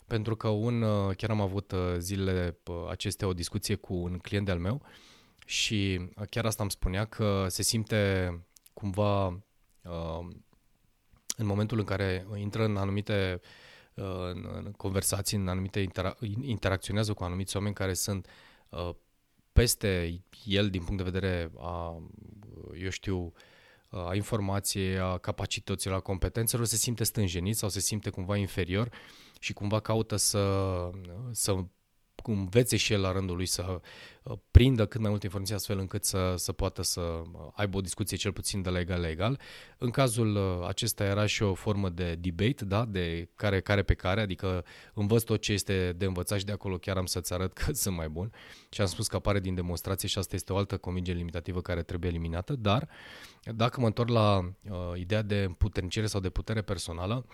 pentru 0.07 0.37
că 0.37 0.49
un, 0.49 0.83
uh, 0.83 1.17
chiar 1.17 1.31
am 1.31 1.41
avut 1.41 1.73
uh, 1.73 1.79
zilele 1.99 2.59
uh, 2.67 2.75
acestea 2.91 3.29
o 3.29 3.33
discuție 3.33 3.75
cu 3.75 3.95
un 3.95 4.19
client 4.19 4.45
de-al 4.45 4.59
meu 4.59 4.83
și 5.47 6.01
uh, 6.01 6.27
chiar 6.31 6.45
asta 6.45 6.63
îmi 6.63 6.71
spunea 6.71 7.05
că 7.05 7.47
se 7.49 7.63
simte 7.63 8.33
cumva 8.73 9.27
uh, 9.27 9.37
în 11.37 11.47
momentul 11.47 11.79
în 11.79 11.85
care 11.85 12.27
intră 12.37 12.65
în 12.65 12.77
anumite 12.77 13.41
uh, 13.95 14.05
în, 14.05 14.49
în 14.53 14.73
conversații, 14.73 15.37
în 15.37 15.49
anumite 15.49 15.81
intera- 15.81 16.17
interacționează 16.41 17.13
cu 17.13 17.25
anumiți 17.25 17.57
oameni 17.57 17.75
care 17.75 17.95
sunt 17.95 18.27
uh, 18.69 18.91
peste 19.53 20.21
el 20.45 20.71
din 20.71 20.83
punct 20.83 20.97
de 21.05 21.11
vedere 21.11 21.51
a, 21.59 22.03
eu 22.81 22.89
știu, 22.89 23.33
a 23.89 24.15
informației, 24.15 24.99
a 24.99 25.19
capacităților, 25.19 25.97
a 25.97 26.01
competențelor, 26.01 26.67
se 26.67 26.77
simte 26.77 27.05
stânjenit 27.05 27.57
sau 27.57 27.69
se 27.69 27.81
simte 27.81 28.11
cumva 28.11 28.37
inferior 28.37 28.91
și 29.41 29.53
cumva 29.53 29.81
caută 29.81 30.17
să, 30.17 30.75
să 31.31 31.65
învețe 32.27 32.77
și 32.77 32.93
el 32.93 33.01
la 33.01 33.13
rândul 33.13 33.37
lui 33.37 33.47
să 33.47 33.81
uh, 34.23 34.39
prindă 34.51 34.87
cât 34.87 35.01
mai 35.01 35.11
multe 35.11 35.25
informații 35.25 35.55
astfel 35.55 35.79
încât 35.79 36.05
să, 36.05 36.35
să 36.37 36.53
poată 36.53 36.83
să 36.83 37.01
uh, 37.01 37.41
aibă 37.55 37.77
o 37.77 37.81
discuție 37.81 38.17
cel 38.17 38.33
puțin 38.33 38.63
de 38.63 38.71
la 38.71 38.79
egal 38.79 39.01
la 39.01 39.09
egal. 39.09 39.41
În 39.79 39.91
cazul 39.91 40.37
uh, 40.37 40.67
acesta 40.67 41.05
era 41.05 41.27
și 41.27 41.43
o 41.43 41.55
formă 41.55 41.89
de 41.89 42.15
debate, 42.15 42.65
da? 42.65 42.85
de 42.85 43.29
care, 43.35 43.61
care 43.61 43.83
pe 43.83 43.95
care, 43.95 44.21
adică 44.21 44.65
învăț 44.95 45.23
tot 45.23 45.41
ce 45.41 45.53
este 45.53 45.93
de 45.97 46.05
învățat 46.05 46.39
și 46.39 46.45
de 46.45 46.53
acolo 46.53 46.79
chiar 46.79 46.97
am 46.97 47.07
să-ți 47.07 47.33
arăt 47.33 47.53
că 47.53 47.73
sunt 47.73 47.97
mai 47.97 48.09
bun 48.09 48.33
și 48.71 48.81
am 48.81 48.87
spus 48.87 49.07
că 49.07 49.17
apare 49.17 49.41
din 49.41 49.55
demonstrație 49.55 50.09
și 50.09 50.19
asta 50.19 50.35
este 50.35 50.53
o 50.53 50.57
altă 50.57 50.77
convingere 50.77 51.19
limitativă 51.19 51.61
care 51.61 51.83
trebuie 51.83 52.11
eliminată, 52.11 52.55
dar 52.55 52.89
dacă 53.55 53.81
mă 53.81 53.87
întorc 53.87 54.09
la 54.09 54.39
uh, 54.39 54.79
ideea 54.95 55.23
de 55.23 55.51
puternicire 55.59 56.07
sau 56.07 56.21
de 56.21 56.31
putere 56.31 56.63
personală, 56.63 57.27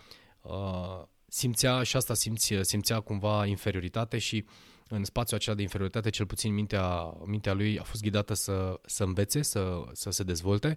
uh, 0.43 1.03
simțea 1.35 1.83
și 1.83 1.97
asta 1.97 2.15
simți, 2.15 2.55
simțea 2.61 3.01
cumva 3.01 3.47
inferioritate 3.47 4.19
și 4.19 4.45
uh, 4.47 4.53
în 4.89 5.05
spațiul 5.05 5.39
acela 5.39 5.57
de 5.57 5.63
inferioritate, 5.63 6.11
cel 6.11 6.27
puțin 6.27 6.55
mintea, 6.55 7.15
mintea 7.25 7.53
lui 7.53 7.79
a 7.79 7.83
fost 7.83 8.03
ghidată 8.03 8.35
să, 8.35 8.81
să 8.85 9.05
învețe, 9.05 9.43
să, 9.43 9.83
să 9.93 10.11
se 10.11 10.23
dezvolte. 10.23 10.77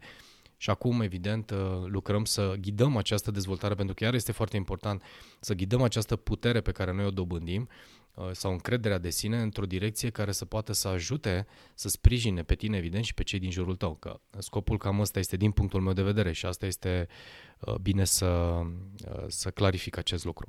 Și 0.57 0.69
acum, 0.69 1.01
evident, 1.01 1.51
uh, 1.51 1.57
lucrăm 1.85 2.25
să 2.25 2.55
ghidăm 2.61 2.97
această 2.97 3.31
dezvoltare, 3.31 3.73
pentru 3.73 3.95
că 3.95 4.03
iar 4.03 4.13
este 4.13 4.31
foarte 4.31 4.55
important 4.55 5.01
să 5.39 5.53
ghidăm 5.53 5.81
această 5.81 6.15
putere 6.15 6.61
pe 6.61 6.71
care 6.71 6.93
noi 6.93 7.05
o 7.05 7.11
dobândim. 7.11 7.61
uh, 7.61 7.96
sau 8.31 8.51
încrederea 8.51 8.97
de 8.97 9.09
sine 9.09 9.41
într-o 9.41 9.65
direcție 9.65 10.09
care 10.09 10.31
să 10.31 10.45
poată 10.45 10.73
să 10.73 10.87
ajute, 10.87 11.47
să 11.73 11.89
sprijine 11.89 12.43
pe 12.43 12.55
tine, 12.55 12.77
evident, 12.77 13.03
și 13.03 13.13
pe 13.13 13.23
cei 13.23 13.39
din 13.39 13.51
jurul 13.51 13.75
tău. 13.75 13.95
Că 13.95 14.19
scopul 14.37 14.77
cam 14.77 14.99
ăsta 14.99 15.19
este 15.19 15.37
din 15.37 15.51
punctul 15.51 15.81
meu 15.81 15.93
de 15.93 16.01
vedere 16.01 16.31
și 16.31 16.45
asta 16.45 16.65
este 16.65 17.07
uh, 17.59 17.75
bine 17.75 18.05
să, 18.05 18.61
să 19.27 19.49
clarific 19.49 19.97
acest 19.97 20.25
lucru. 20.25 20.47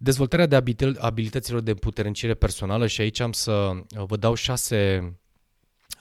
Dezvoltarea 0.00 0.46
de 0.46 0.56
abilităților 0.98 1.60
de 1.60 1.74
puternicire 1.74 2.34
personală 2.34 2.86
și 2.86 3.00
aici 3.00 3.20
am 3.20 3.32
să 3.32 3.52
uh, 3.52 4.04
vă 4.06 4.16
dau 4.16 4.34
șase, 4.34 5.12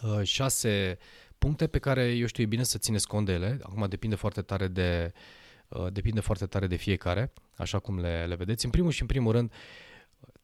uh, 0.02 0.24
șase 0.24 0.98
puncte 1.38 1.68
pe 1.68 1.80
care 1.80 2.04
eu 2.04 2.26
știu 2.26 2.44
e 2.44 2.46
bine 2.46 2.64
să 2.64 2.78
țineți 2.78 3.08
cont 3.08 3.26
de 3.26 3.32
ele. 3.32 3.60
Acum 3.62 3.86
depinde 3.90 4.16
foarte 4.16 4.42
tare 4.42 4.68
de 4.68 5.14
uh, 5.68 5.88
depinde 5.92 6.20
foarte 6.20 6.46
tare 6.46 6.68
de 6.68 6.76
fiecare, 6.76 7.34
așa 7.56 7.80
cum 7.80 8.00
le, 8.00 8.26
le 8.26 8.36
vedeți. 8.36 8.66
În 8.66 8.72
primul 8.72 8.92
și 8.92 9.02
în 9.02 9.08
primul 9.08 9.32
rând, 9.32 9.52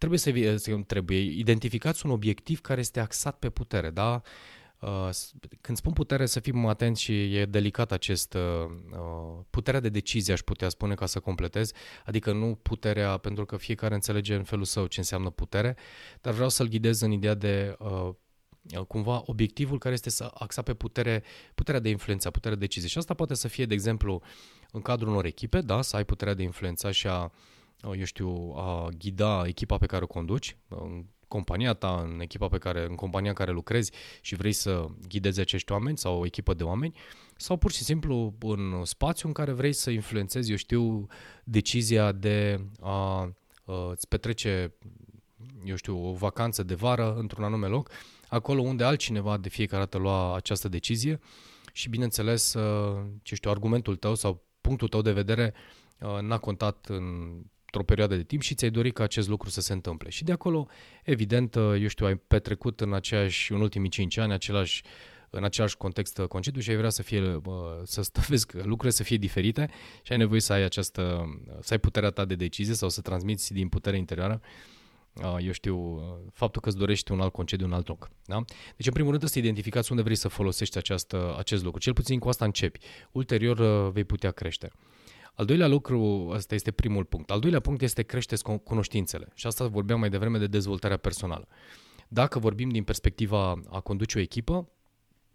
trebuie 0.03 0.19
să 0.19 0.81
trebuie 0.87 1.19
identificați 1.19 2.05
un 2.05 2.11
obiectiv 2.11 2.61
care 2.61 2.79
este 2.79 2.99
axat 2.99 3.39
pe 3.39 3.49
putere, 3.49 3.89
da? 3.89 4.21
Uh, 4.79 5.09
când 5.61 5.77
spun 5.77 5.93
putere, 5.93 6.25
să 6.25 6.39
fim 6.39 6.65
atenți 6.65 7.01
și 7.01 7.35
e 7.35 7.45
delicat 7.45 7.91
acest 7.91 8.33
uh, 8.33 8.41
uh, 8.91 9.43
puterea 9.49 9.79
de 9.79 9.89
decizie, 9.89 10.33
aș 10.33 10.39
putea 10.39 10.69
spune 10.69 10.93
ca 10.93 11.05
să 11.05 11.19
completez, 11.19 11.71
adică 12.05 12.31
nu 12.31 12.59
puterea, 12.61 13.17
pentru 13.17 13.45
că 13.45 13.57
fiecare 13.57 13.93
înțelege 13.93 14.35
în 14.35 14.43
felul 14.43 14.65
său 14.65 14.85
ce 14.85 14.99
înseamnă 14.99 15.29
putere, 15.29 15.75
dar 16.21 16.33
vreau 16.33 16.49
să-l 16.49 16.67
ghidez 16.67 17.01
în 17.01 17.11
ideea 17.11 17.33
de 17.33 17.77
cumva 18.87 19.21
obiectivul 19.25 19.77
care 19.77 19.93
este 19.93 20.09
să 20.09 20.31
axa 20.33 20.61
pe 20.61 20.73
putere, 20.73 21.23
puterea 21.55 21.79
de 21.79 21.89
influență, 21.89 22.31
puterea 22.31 22.57
de 22.57 22.65
decizie. 22.65 22.89
Și 22.89 22.97
asta 22.97 23.13
poate 23.13 23.33
să 23.33 23.47
fie, 23.47 23.65
de 23.65 23.73
exemplu, 23.73 24.21
în 24.71 24.81
cadrul 24.81 25.09
unor 25.09 25.25
echipe, 25.25 25.61
da, 25.61 25.81
să 25.81 25.95
ai 25.95 26.05
puterea 26.05 26.33
de 26.33 26.43
influența 26.43 26.91
și 26.91 27.07
a, 27.07 27.31
eu 27.83 28.03
știu, 28.03 28.53
a 28.55 28.89
ghida 28.97 29.43
echipa 29.47 29.77
pe 29.77 29.85
care 29.85 30.03
o 30.03 30.07
conduci, 30.07 30.57
în 30.67 31.05
compania 31.27 31.73
ta, 31.73 32.07
în 32.13 32.19
echipa 32.19 32.47
pe 32.47 32.57
care, 32.57 32.85
în 32.85 32.95
compania 32.95 33.29
în 33.29 33.35
care 33.35 33.51
lucrezi 33.51 33.91
și 34.21 34.35
vrei 34.35 34.51
să 34.51 34.85
ghidezi 35.07 35.39
acești 35.39 35.71
oameni 35.71 35.97
sau 35.97 36.19
o 36.19 36.25
echipă 36.25 36.53
de 36.53 36.63
oameni, 36.63 36.95
sau 37.37 37.57
pur 37.57 37.71
și 37.71 37.83
simplu 37.83 38.33
în 38.39 38.85
spațiu 38.85 39.27
în 39.27 39.33
care 39.33 39.51
vrei 39.51 39.73
să 39.73 39.89
influențezi, 39.89 40.49
eu 40.49 40.55
știu, 40.55 41.07
decizia 41.43 42.11
de 42.11 42.59
a 42.81 43.31
îți 43.91 44.07
petrece, 44.07 44.73
eu 45.63 45.75
știu, 45.75 46.07
o 46.07 46.13
vacanță 46.13 46.63
de 46.63 46.75
vară 46.75 47.15
într-un 47.15 47.43
anume 47.43 47.67
loc, 47.67 47.89
acolo 48.27 48.61
unde 48.61 48.83
altcineva 48.83 49.37
de 49.37 49.49
fiecare 49.49 49.83
dată 49.83 49.97
lua 49.97 50.35
această 50.35 50.67
decizie 50.67 51.19
și, 51.71 51.89
bineînțeles, 51.89 52.55
ce 53.21 53.35
știu, 53.35 53.49
argumentul 53.49 53.95
tău 53.95 54.15
sau 54.15 54.43
punctul 54.61 54.87
tău 54.87 55.01
de 55.01 55.11
vedere 55.11 55.53
n-a 56.21 56.37
contat 56.37 56.85
în 56.89 57.35
într-o 57.73 57.93
perioadă 57.93 58.15
de 58.15 58.23
timp 58.23 58.41
și 58.41 58.55
ți-ai 58.55 58.71
dorit 58.71 58.93
ca 58.93 59.03
acest 59.03 59.27
lucru 59.27 59.49
să 59.49 59.61
se 59.61 59.73
întâmple. 59.73 60.09
Și 60.09 60.23
de 60.23 60.31
acolo, 60.31 60.67
evident, 61.03 61.55
eu 61.55 61.87
știu, 61.87 62.05
ai 62.05 62.15
petrecut 62.15 62.81
în 62.81 62.93
aceeași, 62.93 63.51
în 63.51 63.61
ultimii 63.61 63.89
5 63.89 64.17
ani, 64.17 64.33
același, 64.33 64.83
în 65.29 65.43
același 65.43 65.77
context 65.77 66.19
concediu 66.19 66.61
și 66.61 66.69
ai 66.69 66.75
vrea 66.75 66.89
să 66.89 67.01
fie, 67.03 67.41
să 67.83 68.01
vezi 68.29 68.45
că 68.45 68.57
lucrurile 68.57 68.91
să 68.91 69.03
fie 69.03 69.17
diferite 69.17 69.69
și 70.01 70.11
ai 70.11 70.17
nevoie 70.17 70.39
să 70.39 70.53
ai 70.53 70.63
această, 70.63 71.25
să 71.61 71.73
ai 71.73 71.79
puterea 71.79 72.09
ta 72.09 72.25
de 72.25 72.35
decizie 72.35 72.73
sau 72.73 72.89
să 72.89 73.01
transmiți 73.01 73.53
din 73.53 73.67
puterea 73.67 73.99
interioară 73.99 74.41
eu 75.39 75.51
știu, 75.51 76.01
faptul 76.33 76.61
că 76.61 76.69
îți 76.69 76.77
dorești 76.77 77.11
un 77.11 77.21
alt 77.21 77.31
concediu 77.31 77.65
în 77.65 77.73
alt 77.73 77.87
loc. 77.87 78.09
Da? 78.25 78.43
Deci, 78.75 78.85
în 78.85 78.93
primul 78.93 79.11
rând, 79.11 79.23
să 79.23 79.39
identificați 79.39 79.91
unde 79.91 80.03
vrei 80.03 80.15
să 80.15 80.27
folosești 80.27 80.77
această, 80.77 81.35
acest 81.37 81.63
lucru. 81.63 81.79
Cel 81.79 81.93
puțin 81.93 82.19
cu 82.19 82.29
asta 82.29 82.45
începi. 82.45 82.79
Ulterior 83.11 83.91
vei 83.91 84.03
putea 84.03 84.31
crește. 84.31 84.71
Al 85.35 85.45
doilea 85.45 85.67
lucru, 85.67 86.27
ăsta 86.29 86.55
este 86.55 86.71
primul 86.71 87.03
punct. 87.03 87.31
Al 87.31 87.39
doilea 87.39 87.59
punct 87.59 87.81
este 87.81 88.03
creșteți 88.03 88.43
cunoștințele. 88.63 89.27
Și 89.33 89.47
asta 89.47 89.67
vorbeam 89.67 89.99
mai 89.99 90.09
devreme 90.09 90.37
de 90.37 90.47
dezvoltarea 90.47 90.97
personală. 90.97 91.47
Dacă 92.07 92.39
vorbim 92.39 92.69
din 92.69 92.83
perspectiva 92.83 93.61
a 93.69 93.79
conduce 93.79 94.17
o 94.17 94.21
echipă, 94.21 94.69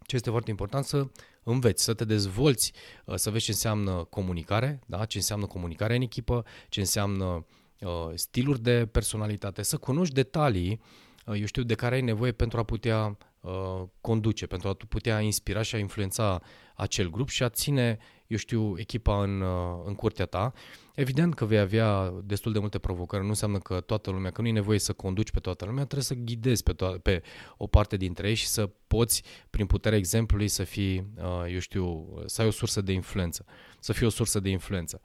ce 0.06 0.16
este 0.16 0.30
foarte 0.30 0.50
important 0.50 0.84
să 0.84 1.08
înveți, 1.42 1.84
să 1.84 1.94
te 1.94 2.04
dezvolți, 2.04 2.72
uh, 3.04 3.14
să 3.14 3.30
vezi 3.30 3.44
ce 3.44 3.50
înseamnă 3.50 4.06
comunicare, 4.10 4.80
da? 4.86 5.04
ce 5.04 5.16
înseamnă 5.16 5.46
comunicare 5.46 5.94
în 5.94 6.02
echipă, 6.02 6.44
ce 6.68 6.80
înseamnă 6.80 7.46
uh, 7.80 8.10
stiluri 8.14 8.60
de 8.62 8.86
personalitate, 8.86 9.62
să 9.62 9.76
cunoști 9.76 10.14
detalii, 10.14 10.80
uh, 11.26 11.40
eu 11.40 11.44
știu, 11.44 11.62
de 11.62 11.74
care 11.74 11.94
ai 11.94 12.00
nevoie 12.00 12.32
pentru 12.32 12.58
a 12.58 12.62
putea 12.62 13.18
uh, 13.40 13.82
conduce, 14.00 14.46
pentru 14.46 14.68
a 14.68 14.76
putea 14.88 15.20
inspira 15.20 15.62
și 15.62 15.74
a 15.74 15.78
influența 15.78 16.42
acel 16.74 17.10
grup 17.10 17.28
și 17.28 17.42
a 17.42 17.48
ține 17.48 17.98
eu 18.28 18.36
știu, 18.36 18.78
echipa 18.78 19.22
în, 19.22 19.40
uh, 19.40 19.82
în 19.84 19.94
curtea 19.94 20.26
ta. 20.26 20.52
Evident 20.94 21.34
că 21.34 21.44
vei 21.44 21.58
avea 21.58 22.14
destul 22.24 22.52
de 22.52 22.58
multe 22.58 22.78
provocări, 22.78 23.22
nu 23.22 23.28
înseamnă 23.28 23.58
că 23.58 23.80
toată 23.80 24.10
lumea, 24.10 24.30
că 24.30 24.40
nu 24.40 24.48
e 24.48 24.52
nevoie 24.52 24.78
să 24.78 24.92
conduci 24.92 25.30
pe 25.30 25.40
toată 25.40 25.64
lumea, 25.64 25.84
trebuie 25.84 26.04
să 26.04 26.14
ghidezi 26.14 26.62
pe, 26.62 26.74
to- 26.74 27.02
pe 27.02 27.22
o 27.56 27.66
parte 27.66 27.96
dintre 27.96 28.28
ei 28.28 28.34
și 28.34 28.46
să 28.46 28.70
poți, 28.86 29.22
prin 29.50 29.66
puterea 29.66 29.98
exemplului, 29.98 30.48
să 30.48 30.64
fii, 30.64 31.06
uh, 31.16 31.52
eu 31.52 31.58
știu, 31.58 32.08
să 32.26 32.40
ai 32.40 32.46
o 32.46 32.50
sursă 32.50 32.80
de 32.80 32.92
influență, 32.92 33.44
să 33.80 33.92
fii 33.92 34.06
o 34.06 34.10
sursă 34.10 34.40
de 34.40 34.48
influență. 34.48 35.00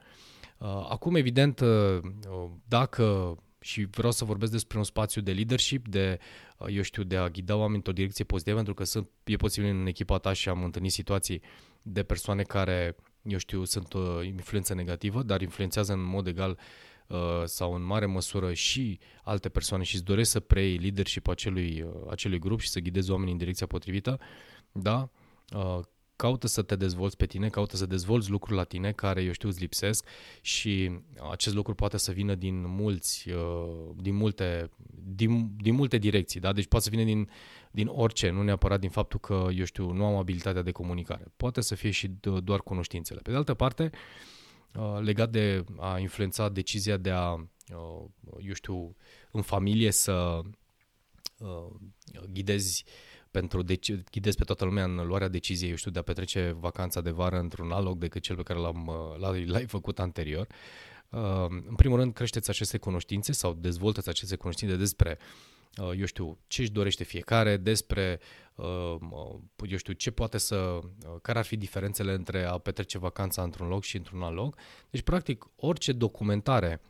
Uh, 0.58 0.86
acum, 0.88 1.14
evident, 1.14 1.60
dacă 2.64 3.36
și 3.60 3.86
vreau 3.90 4.12
să 4.12 4.24
vorbesc 4.24 4.52
despre 4.52 4.78
un 4.78 4.84
spațiu 4.84 5.20
de 5.20 5.32
leadership, 5.32 5.88
de, 5.88 6.18
eu 6.68 6.82
știu, 6.82 7.02
de 7.02 7.16
a 7.16 7.28
ghida 7.28 7.54
oamenii 7.54 7.76
într-o 7.76 7.92
direcție 7.92 8.24
pozitivă, 8.24 8.56
pentru 8.56 8.74
că 8.74 8.84
sunt, 8.84 9.08
e 9.24 9.36
posibil 9.36 9.70
în 9.70 9.86
echipa 9.86 10.18
ta 10.18 10.32
și 10.32 10.48
am 10.48 10.64
întâlnit 10.64 10.92
situații 10.92 11.42
de 11.82 12.02
persoane 12.02 12.42
care 12.42 12.96
eu 13.24 13.38
știu, 13.38 13.64
sunt 13.64 13.92
uh, 13.92 14.02
influență 14.24 14.74
negativă, 14.74 15.22
dar 15.22 15.40
influențează 15.40 15.92
în 15.92 16.02
mod 16.02 16.26
egal 16.26 16.58
uh, 17.06 17.42
sau 17.44 17.74
în 17.74 17.82
mare 17.82 18.06
măsură 18.06 18.52
și 18.52 18.98
alte 19.22 19.48
persoane 19.48 19.84
și 19.84 19.94
îți 19.94 20.04
doresc 20.04 20.30
să 20.30 20.40
preiei 20.40 20.76
leadership 20.76 21.28
acelui, 21.28 21.82
uh, 21.82 22.10
acelui 22.10 22.38
grup 22.38 22.60
și 22.60 22.68
să 22.68 22.80
ghidezi 22.80 23.10
oamenii 23.10 23.32
în 23.32 23.38
direcția 23.38 23.66
potrivită, 23.66 24.20
da? 24.72 25.10
Uh, 26.14 26.20
caută 26.24 26.46
să 26.46 26.62
te 26.62 26.76
dezvolți 26.76 27.16
pe 27.16 27.26
tine, 27.26 27.48
caută 27.48 27.76
să 27.76 27.86
dezvolți 27.86 28.30
lucruri 28.30 28.56
la 28.56 28.64
tine 28.64 28.92
care, 28.92 29.22
eu 29.22 29.32
știu, 29.32 29.48
îți 29.48 29.60
lipsesc 29.60 30.06
și 30.40 31.00
acest 31.30 31.54
lucru 31.54 31.74
poate 31.74 31.96
să 31.96 32.12
vină 32.12 32.34
din 32.34 32.66
mulți, 32.66 33.30
uh, 33.30 33.90
din 33.96 34.14
multe, 34.14 34.70
din, 35.14 35.50
din 35.56 35.74
multe 35.74 35.98
direcții, 35.98 36.40
da? 36.40 36.52
Deci 36.52 36.66
poate 36.66 36.84
să 36.84 36.90
vină 36.90 37.04
din, 37.04 37.30
din 37.70 37.86
orice, 37.86 38.30
nu 38.30 38.42
neapărat 38.42 38.80
din 38.80 38.90
faptul 38.90 39.20
că, 39.20 39.48
eu 39.54 39.64
știu, 39.64 39.90
nu 39.90 40.04
am 40.04 40.14
abilitatea 40.14 40.62
de 40.62 40.72
comunicare. 40.72 41.32
Poate 41.36 41.60
să 41.60 41.74
fie 41.74 41.90
și 41.90 42.10
doar 42.42 42.60
cunoștințele. 42.60 43.20
Pe 43.20 43.30
de 43.30 43.36
altă 43.36 43.54
parte, 43.54 43.90
uh, 44.74 44.98
legat 45.00 45.30
de 45.30 45.64
a 45.78 45.98
influența 45.98 46.48
decizia 46.48 46.96
de 46.96 47.10
a, 47.10 47.32
uh, 47.32 48.04
eu 48.40 48.52
știu, 48.52 48.96
în 49.30 49.42
familie 49.42 49.90
să 49.90 50.40
ghidezi 52.32 52.84
pentru 53.34 53.62
deci, 53.62 53.92
ghidezi 54.10 54.36
pe 54.36 54.44
toată 54.44 54.64
lumea 54.64 54.84
în 54.84 55.06
luarea 55.06 55.28
deciziei, 55.28 55.70
eu 55.70 55.76
știu, 55.76 55.90
de 55.90 55.98
a 55.98 56.02
petrece 56.02 56.56
vacanța 56.58 57.00
de 57.00 57.10
vară 57.10 57.38
într-un 57.38 57.70
alt 57.70 57.84
loc 57.84 57.98
decât 57.98 58.22
cel 58.22 58.36
pe 58.36 58.42
care 58.42 58.58
l-am, 58.58 58.86
uh, 59.20 59.46
l-ai 59.46 59.66
făcut 59.66 59.98
anterior. 59.98 60.46
Uh, 61.08 61.46
în 61.48 61.74
primul 61.76 61.98
rând, 61.98 62.12
creșteți 62.12 62.50
aceste 62.50 62.78
cunoștințe 62.78 63.32
sau 63.32 63.54
dezvoltați 63.54 64.08
aceste 64.08 64.36
cunoștințe 64.36 64.76
despre 64.76 65.18
uh, 65.76 65.90
eu 65.98 66.04
știu, 66.04 66.38
ce 66.46 66.60
își 66.60 66.70
dorește 66.70 67.04
fiecare, 67.04 67.56
despre, 67.56 68.20
eu 69.68 69.76
știu, 69.76 69.92
ce 69.92 70.10
poate 70.10 70.38
să, 70.38 70.78
care 71.22 71.38
ar 71.38 71.44
fi 71.44 71.56
diferențele 71.56 72.12
între 72.12 72.44
a 72.44 72.58
petrece 72.58 72.98
vacanța 72.98 73.42
într-un 73.42 73.68
loc 73.68 73.82
și 73.82 73.96
într-un 73.96 74.22
alt 74.22 74.34
loc. 74.34 74.56
Deci, 74.90 75.02
practic, 75.02 75.46
orice 75.56 75.92
documentare 75.92 76.80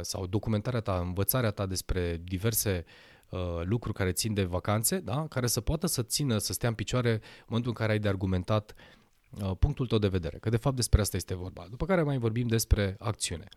sau 0.00 0.26
documentarea 0.26 0.80
ta, 0.80 0.98
învățarea 0.98 1.50
ta 1.50 1.66
despre 1.66 2.20
diverse 2.24 2.84
uh, 2.86 3.15
uh, 3.30 3.40
lucruri 3.62 3.96
care 3.96 4.12
țin 4.12 4.34
de 4.34 4.44
vacanțe, 4.44 4.98
da? 4.98 5.26
care 5.26 5.46
să 5.46 5.60
poată 5.60 5.86
să 5.86 6.02
țină, 6.02 6.38
să 6.38 6.52
stea 6.52 6.68
în 6.68 6.74
picioare 6.74 7.10
în 7.12 7.20
momentul 7.46 7.70
în 7.70 7.76
care 7.76 7.92
ai 7.92 7.98
de 7.98 8.08
argumentat 8.08 8.74
uh, 9.42 9.50
punctul 9.58 9.86
tău 9.86 9.98
de 9.98 10.08
vedere, 10.08 10.38
că 10.38 10.48
de 10.48 10.56
fapt 10.56 10.76
despre 10.76 11.00
asta 11.00 11.16
este 11.16 11.34
vorba. 11.34 11.66
După 11.70 11.86
care 11.86 12.02
mai 12.02 12.18
vorbim 12.18 12.46
despre 12.46 12.96
acțiune. 12.98 13.48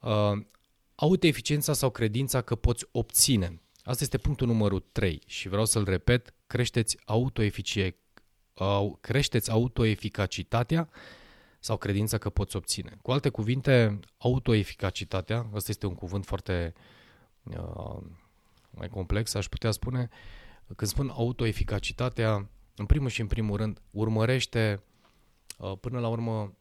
Uh, 0.00 0.32
autoeficiența 0.94 1.72
sau 1.72 1.90
credința 1.90 2.40
că 2.40 2.54
poți 2.54 2.86
obține. 2.90 3.60
Asta 3.84 4.04
este 4.04 4.18
punctul 4.18 4.46
numărul 4.46 4.84
3 4.92 5.22
și 5.26 5.48
vreau 5.48 5.64
să-l 5.64 5.84
repet, 5.84 6.34
creșteți 6.46 6.96
autoeficie, 7.04 7.96
uh, 8.54 8.90
creșteți 9.00 9.50
autoeficacitatea 9.50 10.88
sau 11.60 11.76
credința 11.76 12.18
că 12.18 12.30
poți 12.30 12.56
obține. 12.56 12.98
Cu 13.02 13.10
alte 13.10 13.28
cuvinte, 13.28 14.00
autoeficacitatea, 14.18 15.46
ăsta 15.54 15.70
este 15.70 15.86
un 15.86 15.94
cuvânt 15.94 16.24
foarte 16.24 16.72
uh, 17.42 18.02
mai 18.70 18.88
complex, 18.88 19.34
aș 19.34 19.48
putea 19.48 19.70
spune, 19.70 20.08
când 20.76 20.90
spun 20.90 21.08
autoeficacitatea, 21.08 22.48
în 22.74 22.86
primul 22.86 23.08
și 23.08 23.20
în 23.20 23.26
primul 23.26 23.56
rând, 23.56 23.82
urmărește 23.90 24.82
uh, 25.58 25.72
până 25.80 25.98
la 25.98 26.08
urmă 26.08 26.54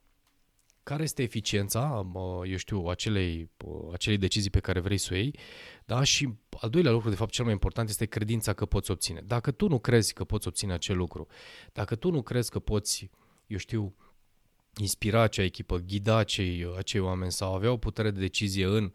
care 0.84 1.04
este 1.04 1.22
eficiența, 1.22 2.10
uh, 2.14 2.50
eu 2.50 2.58
știu, 2.58 2.86
acelei, 2.86 3.50
uh, 3.66 3.94
acelei 3.94 4.18
decizii 4.18 4.50
pe 4.50 4.60
care 4.60 4.80
vrei 4.80 4.98
să 4.98 5.10
o 5.12 5.16
iei, 5.16 5.36
da? 5.86 6.04
și 6.04 6.34
al 6.62 6.70
doilea 6.70 6.92
lucru, 6.92 7.10
de 7.10 7.16
fapt, 7.16 7.32
cel 7.32 7.44
mai 7.44 7.54
important 7.54 7.90
este 7.90 8.06
credința 8.06 8.54
că 8.54 8.66
poți 8.66 8.92
obține. 8.92 9.22
Dacă 9.22 9.52
tu 9.52 9.68
nu 9.68 9.80
crezi 9.80 10.14
că 10.14 10.24
poți 10.24 10.48
obține 10.48 10.74
acel 10.74 10.98
lucru, 10.98 11.28
dacă 11.74 11.96
tu 11.96 12.12
nu 12.12 12.22
crezi 12.22 12.50
că 12.50 12.60
poți, 12.60 13.10
eu 13.48 13.58
știu, 13.58 13.96
inspira 14.78 15.22
acea 15.22 15.44
echipă, 15.44 15.78
ghida 15.78 16.16
acei, 16.16 16.74
acei 16.78 17.00
oameni 17.00 17.32
sau 17.32 17.54
avea 17.54 17.72
o 17.72 17.78
putere 17.78 18.12
de 18.12 18.20
decizie 18.20 18.66
în 18.66 18.84
uh, 18.84 18.92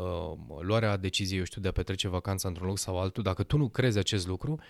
uh, 0.00 0.60
luarea 0.60 0.96
deciziei, 0.96 1.38
eu 1.38 1.44
știu, 1.44 1.60
de 1.60 1.68
a 1.68 1.72
petrece 1.72 2.08
vacanța 2.08 2.48
într-un 2.48 2.66
loc 2.66 2.78
sau 2.78 3.00
altul, 3.00 3.22
dacă 3.22 3.42
tu 3.42 3.56
nu 3.56 3.68
crezi 3.68 3.98
acest 3.98 4.26
lucru, 4.26 4.60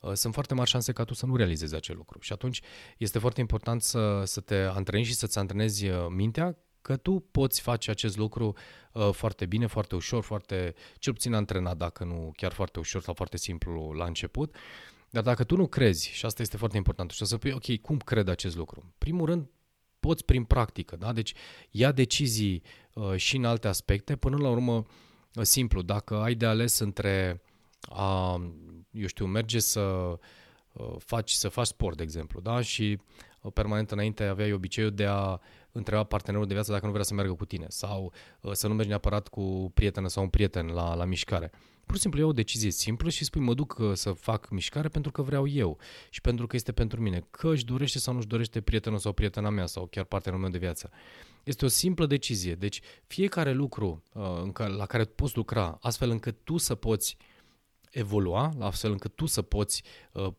uh, 0.00 0.12
sunt 0.12 0.34
foarte 0.34 0.54
mari 0.54 0.70
șanse 0.70 0.92
ca 0.92 1.04
tu 1.04 1.14
să 1.14 1.26
nu 1.26 1.36
realizezi 1.36 1.74
acel 1.74 1.96
lucru. 1.96 2.18
Și 2.20 2.32
atunci 2.32 2.60
este 2.98 3.18
foarte 3.18 3.40
important 3.40 3.82
să, 3.82 4.22
să 4.24 4.40
te 4.40 4.54
antrenezi 4.54 5.08
și 5.08 5.14
să-ți 5.14 5.38
antrenezi 5.38 5.88
uh, 5.88 6.06
mintea 6.08 6.58
că 6.82 6.96
tu 6.96 7.26
poți 7.30 7.60
face 7.60 7.90
acest 7.90 8.16
lucru 8.16 8.56
uh, 8.92 9.10
foarte 9.12 9.46
bine, 9.46 9.66
foarte 9.66 9.94
ușor, 9.94 10.22
foarte, 10.22 10.74
cel 10.98 11.12
puțin 11.12 11.32
antrenat, 11.32 11.76
dacă 11.76 12.04
nu 12.04 12.32
chiar 12.36 12.52
foarte 12.52 12.78
ușor 12.78 13.02
sau 13.02 13.14
foarte 13.14 13.36
simplu 13.36 13.92
la 13.92 14.04
început. 14.04 14.54
Dar 15.10 15.22
dacă 15.22 15.44
tu 15.44 15.56
nu 15.56 15.66
crezi, 15.66 16.10
și 16.10 16.24
asta 16.24 16.42
este 16.42 16.56
foarte 16.56 16.76
important, 16.76 17.10
și 17.10 17.18
să 17.18 17.24
spui, 17.24 17.52
ok, 17.52 17.80
cum 17.80 17.96
cred 17.96 18.28
acest 18.28 18.56
lucru? 18.56 18.94
Primul 18.98 19.26
rând, 19.26 19.50
poți 20.00 20.24
prin 20.24 20.44
practică, 20.44 20.96
da? 20.96 21.12
Deci 21.12 21.34
ia 21.70 21.92
decizii 21.92 22.62
uh, 22.92 23.16
și 23.16 23.36
în 23.36 23.44
alte 23.44 23.68
aspecte, 23.68 24.16
până 24.16 24.36
la 24.36 24.48
urmă, 24.48 24.74
uh, 25.34 25.42
simplu, 25.42 25.82
dacă 25.82 26.14
ai 26.14 26.34
de 26.34 26.46
ales 26.46 26.78
între 26.78 27.42
a, 27.80 28.40
eu 28.90 29.06
știu, 29.06 29.26
merge 29.26 29.58
să 29.58 29.80
uh, 29.80 30.94
faci, 30.98 31.30
să 31.30 31.48
faci 31.48 31.66
sport, 31.66 31.96
de 31.96 32.02
exemplu, 32.02 32.40
da? 32.40 32.60
Și 32.60 32.98
uh, 33.40 33.52
permanent 33.52 33.90
înainte 33.90 34.24
aveai 34.24 34.52
obiceiul 34.52 34.90
de 34.90 35.04
a 35.04 35.38
întreba 35.72 36.04
partenerul 36.04 36.46
de 36.46 36.54
viață 36.54 36.72
dacă 36.72 36.86
nu 36.86 36.92
vrea 36.92 37.04
să 37.04 37.14
meargă 37.14 37.32
cu 37.32 37.44
tine 37.44 37.66
sau 37.68 38.12
uh, 38.40 38.52
să 38.52 38.68
nu 38.68 38.74
mergi 38.74 38.88
neapărat 38.88 39.28
cu 39.28 39.70
prietenă 39.74 40.08
sau 40.08 40.22
un 40.22 40.28
prieten 40.28 40.66
la, 40.66 40.94
la 40.94 41.04
mișcare. 41.04 41.50
Pur 41.88 41.96
și 41.96 42.02
simplu 42.02 42.20
iau 42.20 42.28
o 42.28 42.32
decizie 42.32 42.70
simplă 42.70 43.08
și 43.08 43.24
spui 43.24 43.40
mă 43.40 43.54
duc 43.54 43.76
uh, 43.78 43.92
să 43.92 44.12
fac 44.12 44.50
mișcare 44.50 44.88
pentru 44.88 45.10
că 45.10 45.22
vreau 45.22 45.46
eu 45.46 45.78
și 46.10 46.20
pentru 46.20 46.46
că 46.46 46.56
este 46.56 46.72
pentru 46.72 47.00
mine. 47.00 47.26
Că 47.30 47.48
își 47.50 47.64
dorește 47.64 47.98
sau 47.98 48.12
nu 48.12 48.18
își 48.18 48.28
dorește 48.28 48.60
prietenul 48.60 48.98
sau 48.98 49.12
prietena 49.12 49.50
mea 49.50 49.66
sau 49.66 49.86
chiar 49.86 50.04
partenerul 50.04 50.44
meu 50.44 50.52
de 50.52 50.58
viață. 50.58 50.90
Este 51.44 51.64
o 51.64 51.68
simplă 51.68 52.06
decizie. 52.06 52.54
Deci 52.54 52.80
fiecare 53.06 53.52
lucru 53.52 54.02
uh, 54.12 54.66
la 54.76 54.86
care 54.86 55.04
poți 55.04 55.36
lucra 55.36 55.78
astfel 55.80 56.10
încât 56.10 56.36
tu 56.44 56.56
să 56.56 56.74
poți 56.74 57.16
evolua, 57.90 58.52
astfel 58.58 58.90
încât 58.90 59.14
tu 59.14 59.26
să 59.26 59.42
poți 59.42 59.82
uh, 60.12 60.32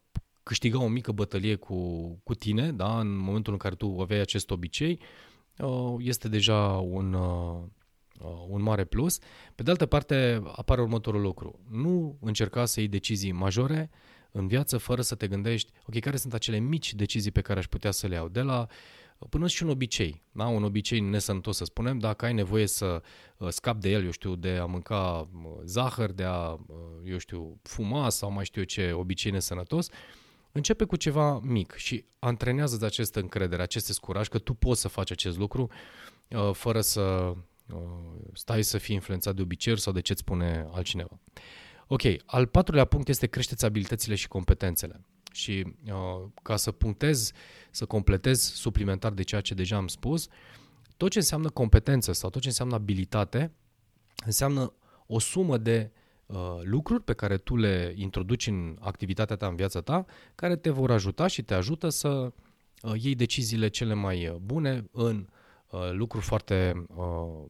câștiga 0.44 0.82
o 0.82 0.88
mică 0.88 1.12
bătălie 1.12 1.56
cu, 1.56 2.08
cu 2.24 2.36
tine, 2.36 2.72
da? 2.72 3.00
în 3.00 3.16
momentul 3.16 3.54
în 3.54 3.60
care 3.60 3.76
tu 3.76 3.98
aveai 4.00 4.20
acest 4.20 4.52
obicei, 4.52 5.00
este 5.98 6.28
deja 6.28 6.60
un, 6.72 7.14
Uh, 7.14 7.64
un 8.48 8.62
mare 8.62 8.84
plus. 8.84 9.18
Pe 9.56 9.64
de 9.64 9.70
altă 9.70 9.86
parte, 9.86 10.42
apare 10.56 10.82
următorul 10.82 11.22
lucru. 11.22 11.60
Nu 11.70 12.18
încerca 12.22 12.66
să 12.66 12.80
iei 12.80 12.90
decizii 12.90 13.32
majore 13.32 13.90
în 14.32 14.48
viață 14.48 14.78
fără 14.78 15.02
să 15.02 15.16
te 15.16 15.28
gândești, 15.28 15.72
ok, 15.86 16.00
care 16.00 16.18
sunt 16.18 16.34
acele 16.34 16.58
mici 16.58 16.94
decizii 16.94 17.32
pe 17.32 17.42
care 17.42 17.60
aș 17.60 17.68
putea 17.68 17.92
să 17.92 18.08
le 18.08 18.16
iau, 18.16 18.28
de 18.28 18.42
la 18.42 18.68
până 19.30 19.48
și 19.48 19.64
un 19.64 19.70
obicei, 19.70 20.24
da? 20.32 20.48
un 20.48 20.64
obicei 20.64 21.00
nesănătos 21.00 21.58
să 21.58 21.64
spunem, 21.64 22.00
dacă 22.00 22.26
ai 22.26 22.34
nevoie 22.34 22.68
să 22.68 23.02
uh, 23.38 23.50
scapi 23.50 23.80
de 23.80 23.90
el, 23.90 24.04
eu 24.04 24.12
știu, 24.12 24.36
de 24.36 24.50
a 24.50 24.66
mânca 24.66 25.30
uh, 25.34 25.52
zahăr, 25.64 26.12
de 26.12 26.24
a, 26.24 26.60
eu 27.04 27.18
știu, 27.18 27.60
fuma 27.64 28.10
sau 28.10 28.32
mai 28.32 28.46
știu 28.46 28.62
eu 28.62 28.68
ce 28.68 28.92
obicei 28.92 29.32
nesănătos, 29.32 29.90
începe 30.52 30.84
cu 30.84 30.96
ceva 30.96 31.40
mic 31.40 31.74
și 31.74 32.06
antrenează-ți 32.20 32.84
această 32.84 33.20
încredere, 33.20 33.62
acest 33.62 34.00
curaj 34.00 34.28
că 34.28 34.40
tu 34.40 34.54
poți 34.54 34.82
să 34.82 34.88
faci 34.88 35.12
acest 35.12 35.38
lucru 35.38 35.70
fără 36.52 36.82
să 36.82 37.34
Uh, 37.34 37.38
stai 38.34 38.64
să 38.64 38.78
fii 38.78 38.96
influențat 38.96 39.36
de 39.36 39.42
obiceiuri 39.42 39.82
sau 39.82 39.94
de 39.94 40.02
ce 40.02 40.12
îți 40.12 40.22
spune 40.22 40.68
altcineva. 40.72 41.20
Ok, 41.88 42.02
al 42.26 42.46
patrulea 42.46 42.86
punct 42.86 43.08
este 43.08 43.28
creșteți 43.28 43.66
abilitățile 43.66 44.16
și 44.16 44.28
competențele. 44.28 45.06
Și 45.32 45.66
uh, 45.86 46.30
ca 46.44 46.56
să 46.56 46.72
punctez, 46.72 47.32
să 47.72 47.86
completez 47.86 48.40
suplimentar 48.54 49.12
de 49.12 49.24
ceea 49.24 49.42
ce 49.42 49.54
deja 49.54 49.76
am 49.76 49.88
spus, 49.88 50.28
tot 50.98 51.12
ce 51.12 51.18
înseamnă 51.18 51.50
competență 51.50 52.12
sau 52.12 52.30
tot 52.30 52.42
ce 52.42 52.48
înseamnă 52.48 52.76
abilitate 52.76 53.52
înseamnă 54.26 54.74
o 55.08 55.20
sumă 55.20 55.58
de 55.58 55.92
uh, 56.26 56.38
lucruri 56.62 57.04
pe 57.04 57.14
care 57.14 57.38
tu 57.38 57.56
le 57.56 57.94
introduci 57.96 58.48
în 58.48 58.78
activitatea 58.80 59.36
ta, 59.36 59.48
în 59.48 59.56
viața 59.56 59.82
ta, 59.82 60.06
care 60.36 60.56
te 60.56 60.70
vor 60.70 60.92
ajuta 60.92 61.28
și 61.28 61.42
te 61.42 61.54
ajută 61.54 61.90
să 61.90 62.10
uh, 62.10 62.94
iei 63.02 63.16
deciziile 63.16 63.68
cele 63.68 63.94
mai 63.94 64.38
bune 64.42 64.86
în 64.92 65.28
Uh, 65.30 65.39
lucruri 65.92 66.26
foarte, 66.26 66.86
uh, 66.96 67.46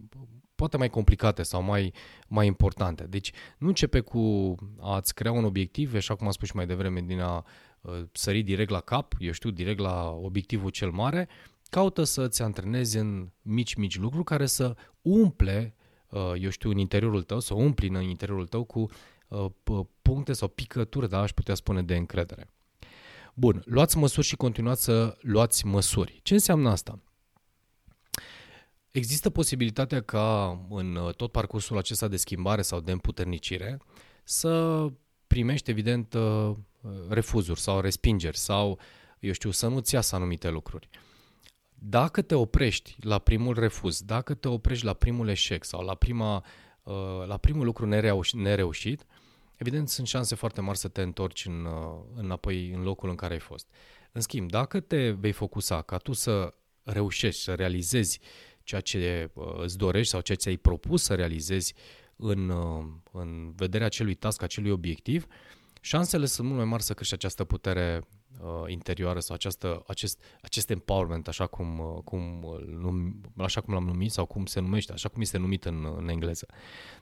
poate 0.55 0.77
mai 0.77 0.89
complicate 0.89 1.43
sau 1.43 1.61
mai, 1.61 1.93
mai 2.27 2.45
importante. 2.45 3.03
Deci 3.03 3.31
nu 3.57 3.67
începe 3.67 3.99
cu 3.99 4.55
a-ți 4.79 5.13
crea 5.13 5.31
un 5.31 5.43
obiectiv, 5.43 5.95
așa 5.95 6.15
cum 6.15 6.25
am 6.25 6.31
spus 6.31 6.47
și 6.47 6.55
mai 6.55 6.67
devreme, 6.67 7.01
din 7.01 7.19
a 7.19 7.45
uh, 7.81 8.03
sări 8.11 8.41
direct 8.41 8.69
la 8.69 8.79
cap, 8.79 9.15
eu 9.19 9.31
știu, 9.31 9.49
direct 9.49 9.79
la 9.79 10.09
obiectivul 10.09 10.69
cel 10.69 10.91
mare, 10.91 11.27
caută 11.69 12.03
să-ți 12.03 12.41
antrenezi 12.41 12.97
în 12.97 13.29
mici, 13.41 13.75
mici 13.75 13.97
lucruri 13.97 14.23
care 14.23 14.45
să 14.45 14.75
umple, 15.01 15.75
eu 16.39 16.49
știu, 16.49 16.69
în 16.69 16.77
interiorul 16.77 17.23
tău, 17.23 17.39
să 17.39 17.53
umpli 17.53 17.87
în 17.87 18.01
interiorul 18.01 18.47
tău 18.47 18.63
cu 18.63 18.89
puncte 20.01 20.33
sau 20.33 20.47
picături, 20.47 21.09
da, 21.09 21.19
aș 21.19 21.31
putea 21.31 21.55
spune, 21.55 21.83
de 21.83 21.95
încredere. 21.95 22.49
Bun, 23.33 23.61
luați 23.65 23.97
măsuri 23.97 24.27
și 24.27 24.35
continuați 24.35 24.83
să 24.83 25.17
luați 25.21 25.65
măsuri. 25.65 26.19
Ce 26.23 26.33
înseamnă 26.33 26.69
asta? 26.69 26.99
Există 28.91 29.29
posibilitatea 29.29 30.01
ca 30.01 30.59
în 30.69 30.95
uh, 30.95 31.13
tot 31.13 31.31
parcursul 31.31 31.77
acesta 31.77 32.07
de 32.07 32.17
schimbare 32.17 32.61
sau 32.61 32.79
de 32.79 32.91
împuternicire 32.91 33.81
să 34.23 34.85
primești 35.27 35.69
evident 35.69 36.13
uh, 36.13 36.51
refuzuri 37.09 37.59
sau 37.59 37.79
respingeri 37.79 38.37
sau, 38.37 38.79
eu 39.19 39.31
știu, 39.31 39.51
să 39.51 39.67
nu-ți 39.67 39.93
iasă 39.93 40.15
anumite 40.15 40.49
lucruri. 40.49 40.89
Dacă 41.73 42.21
te 42.21 42.35
oprești 42.35 42.95
la 42.99 43.19
primul 43.19 43.59
refuz, 43.59 44.01
dacă 44.01 44.33
te 44.33 44.47
oprești 44.47 44.85
la 44.85 44.93
primul 44.93 45.27
eșec 45.27 45.63
sau 45.63 45.81
la, 45.81 45.95
prima, 45.95 46.45
uh, 46.83 46.93
la 47.25 47.37
primul 47.37 47.65
lucru 47.65 47.85
nereușit, 48.33 49.05
evident 49.55 49.89
sunt 49.89 50.07
șanse 50.07 50.35
foarte 50.35 50.61
mari 50.61 50.77
să 50.77 50.87
te 50.87 51.01
întorci 51.01 51.45
în, 51.45 51.67
înapoi 52.15 52.71
în 52.71 52.81
locul 52.81 53.09
în 53.09 53.15
care 53.15 53.33
ai 53.33 53.39
fost. 53.39 53.67
În 54.11 54.21
schimb, 54.21 54.49
dacă 54.49 54.79
te 54.79 55.09
vei 55.09 55.31
focusa 55.31 55.81
ca 55.81 55.97
tu 55.97 56.13
să 56.13 56.53
reușești, 56.83 57.41
să 57.41 57.53
realizezi 57.53 58.19
uh, 58.21 58.48
ceea 58.69 58.81
ce 58.81 59.29
uh, 59.33 59.45
îți 59.57 59.77
dorești 59.77 60.11
sau 60.11 60.21
ceea 60.21 60.37
ce 60.37 60.49
ai 60.49 60.57
propus 60.57 61.03
să 61.03 61.15
realizezi 61.15 61.73
în, 62.15 62.49
uh, 62.49 62.85
în 63.11 63.51
vederea 63.55 63.85
acelui 63.85 64.13
task, 64.13 64.41
acelui 64.41 64.71
obiectiv, 64.71 65.25
șansele 65.81 66.25
sunt 66.25 66.47
mult 66.47 66.59
mai 66.59 66.69
mari 66.69 66.83
să 66.83 66.93
crești 66.93 67.13
această 67.13 67.43
putere 67.43 68.07
uh, 68.41 68.63
interioară 68.67 69.19
sau 69.19 69.35
această, 69.35 69.83
acest, 69.87 70.23
acest 70.41 70.69
empowerment, 70.69 71.27
așa 71.27 71.47
cum, 71.47 71.79
uh, 71.79 72.03
cum, 72.03 72.21
num, 72.65 73.21
așa 73.37 73.61
cum 73.61 73.73
l-am 73.73 73.85
numit 73.85 74.11
sau 74.11 74.25
cum 74.25 74.45
se 74.45 74.59
numește, 74.59 74.91
așa 74.91 75.09
cum 75.09 75.21
este 75.21 75.37
numit 75.37 75.65
în, 75.65 75.93
în 75.97 76.09
engleză. 76.09 76.45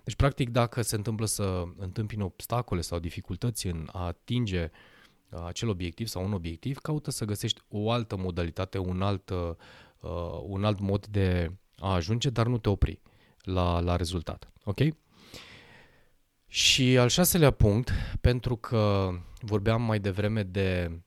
Deci, 0.03 0.15
practic, 0.15 0.49
dacă 0.49 0.81
se 0.81 0.95
întâmplă 0.95 1.25
să 1.25 1.63
întâmpini 1.77 2.23
obstacole 2.23 2.81
sau 2.81 2.99
dificultăți 2.99 3.67
în 3.67 3.89
a 3.91 4.05
atinge 4.05 4.69
acel 5.45 5.69
obiectiv 5.69 6.07
sau 6.07 6.25
un 6.25 6.33
obiectiv, 6.33 6.77
caută 6.77 7.11
să 7.11 7.25
găsești 7.25 7.61
o 7.69 7.91
altă 7.91 8.17
modalitate, 8.17 8.77
un 8.77 9.01
alt, 9.01 9.31
uh, 9.99 10.09
uh, 10.09 10.39
un 10.43 10.63
alt 10.63 10.79
mod 10.79 11.05
de 11.07 11.51
a 11.79 11.93
ajunge, 11.93 12.29
dar 12.29 12.47
nu 12.47 12.57
te 12.57 12.69
opri 12.69 12.99
la, 13.41 13.79
la 13.79 13.95
rezultat. 13.95 14.51
Ok? 14.63 14.79
Și 16.47 16.97
al 16.97 17.09
șaselea 17.09 17.51
punct, 17.51 17.91
pentru 18.21 18.55
că 18.55 19.09
vorbeam 19.41 19.81
mai 19.81 19.99
devreme 19.99 20.43
de 20.43 20.99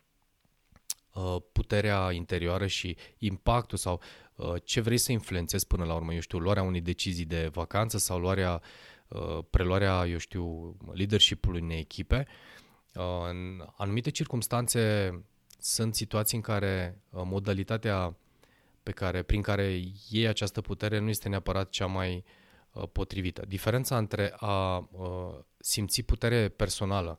uh, 1.15 1.37
puterea 1.53 2.13
interioară 2.13 2.67
și 2.67 2.97
impactul 3.19 3.79
sau 3.79 4.01
uh, 4.35 4.55
ce 4.65 4.81
vrei 4.81 4.99
să 4.99 5.13
influențezi 5.13 5.67
până 5.67 5.85
la 5.85 5.95
urmă, 5.95 6.15
eu 6.15 6.21
știu, 6.21 6.39
luarea 6.39 6.63
unei 6.63 6.81
decizii 6.81 7.25
de 7.25 7.49
vacanță 7.53 7.99
sau 7.99 8.19
luarea, 8.19 8.63
uh, 9.09 9.39
preluarea, 9.51 10.07
eu 10.07 10.19
știu, 10.19 10.77
leadership-ului 10.93 11.61
unei 11.61 11.79
echipe, 11.79 12.27
uh, 12.95 13.03
în 13.29 13.67
anumite 13.77 14.11
circunstanțe 14.11 15.13
sunt 15.59 15.95
situații 15.95 16.37
în 16.37 16.43
care 16.43 17.03
uh, 17.11 17.23
modalitatea 17.25 18.17
pe 18.83 18.91
care, 18.91 19.23
prin 19.23 19.43
care 19.43 19.81
iei 20.09 20.27
această 20.27 20.61
putere 20.61 20.99
nu 20.99 21.09
este 21.09 21.29
neapărat 21.29 21.71
cea 21.71 21.87
mai 21.87 22.25
uh, 22.73 22.83
potrivită. 22.93 23.45
Diferența 23.49 23.99
între 23.99 24.33
a 24.37 24.77
uh, 24.77 25.39
simți 25.59 26.03
putere 26.03 26.49
personală 26.49 27.19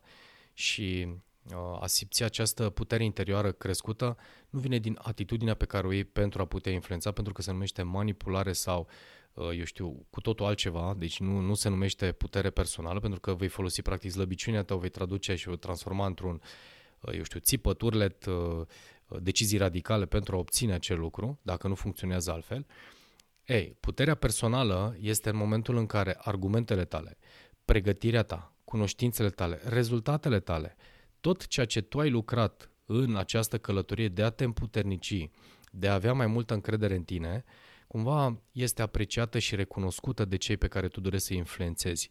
și 0.52 1.08
uh, 1.50 1.78
a 1.80 1.86
simți 1.86 2.22
această 2.22 2.70
putere 2.70 3.04
interioară 3.04 3.52
crescută 3.52 4.16
nu 4.50 4.58
vine 4.58 4.78
din 4.78 4.98
atitudinea 5.02 5.54
pe 5.54 5.64
care 5.64 5.86
o 5.86 5.92
iei 5.92 6.04
pentru 6.04 6.42
a 6.42 6.44
putea 6.44 6.72
influența, 6.72 7.12
pentru 7.12 7.32
că 7.32 7.42
se 7.42 7.50
numește 7.50 7.82
manipulare 7.82 8.52
sau, 8.52 8.88
uh, 9.32 9.50
eu 9.58 9.64
știu, 9.64 10.06
cu 10.10 10.20
totul 10.20 10.46
altceva, 10.46 10.94
deci 10.98 11.20
nu, 11.20 11.40
nu 11.40 11.54
se 11.54 11.68
numește 11.68 12.12
putere 12.12 12.50
personală, 12.50 13.00
pentru 13.00 13.20
că 13.20 13.34
vei 13.34 13.48
folosi 13.48 13.82
practic 13.82 14.10
slăbiciunea 14.10 14.62
ta, 14.62 14.74
o 14.74 14.78
vei 14.78 14.88
traduce 14.88 15.34
și 15.34 15.48
o 15.48 15.56
transforma 15.56 16.06
într-un, 16.06 16.40
uh, 17.00 17.16
eu 17.16 17.22
știu, 17.22 17.40
țipă, 17.40 17.74
turlet, 17.74 18.26
uh, 18.26 18.66
decizii 19.20 19.58
radicale 19.58 20.06
pentru 20.06 20.36
a 20.36 20.38
obține 20.38 20.72
acel 20.72 20.98
lucru, 20.98 21.38
dacă 21.42 21.68
nu 21.68 21.74
funcționează 21.74 22.32
altfel, 22.32 22.66
ei, 23.44 23.76
puterea 23.80 24.14
personală 24.14 24.96
este 25.00 25.28
în 25.28 25.36
momentul 25.36 25.76
în 25.76 25.86
care 25.86 26.16
argumentele 26.18 26.84
tale, 26.84 27.18
pregătirea 27.64 28.22
ta, 28.22 28.54
cunoștințele 28.64 29.30
tale, 29.30 29.60
rezultatele 29.64 30.40
tale, 30.40 30.76
tot 31.20 31.46
ceea 31.46 31.66
ce 31.66 31.80
tu 31.80 31.98
ai 31.98 32.10
lucrat 32.10 32.70
în 32.84 33.16
această 33.16 33.58
călătorie 33.58 34.08
de 34.08 34.22
a 34.22 34.30
te 34.30 34.44
împuternici, 34.44 35.30
de 35.70 35.88
a 35.88 35.94
avea 35.94 36.12
mai 36.12 36.26
multă 36.26 36.54
încredere 36.54 36.94
în 36.94 37.02
tine, 37.02 37.44
cumva 37.86 38.40
este 38.52 38.82
apreciată 38.82 39.38
și 39.38 39.54
recunoscută 39.54 40.24
de 40.24 40.36
cei 40.36 40.56
pe 40.56 40.68
care 40.68 40.88
tu 40.88 41.00
dorești 41.00 41.26
să 41.26 41.34
influențezi. 41.34 42.10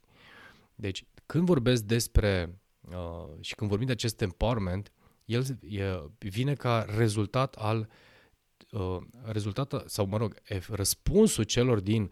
Deci, 0.76 1.06
când 1.26 1.46
vorbesc 1.46 1.84
despre 1.84 2.60
uh, 2.82 3.28
și 3.40 3.56
când 3.56 3.70
vorbim 3.70 3.88
de 3.88 3.94
acest 3.94 4.22
empowerment, 4.22 4.92
el 5.32 5.60
e, 5.70 5.84
vine 6.18 6.54
ca 6.54 6.86
rezultat 6.98 7.56
al 7.56 7.90
uh, 8.72 8.98
rezultat, 9.24 9.84
sau 9.86 10.06
mă 10.06 10.18
rog, 10.18 10.36
răspunsul 10.70 11.44
celor 11.44 11.80
din 11.80 12.12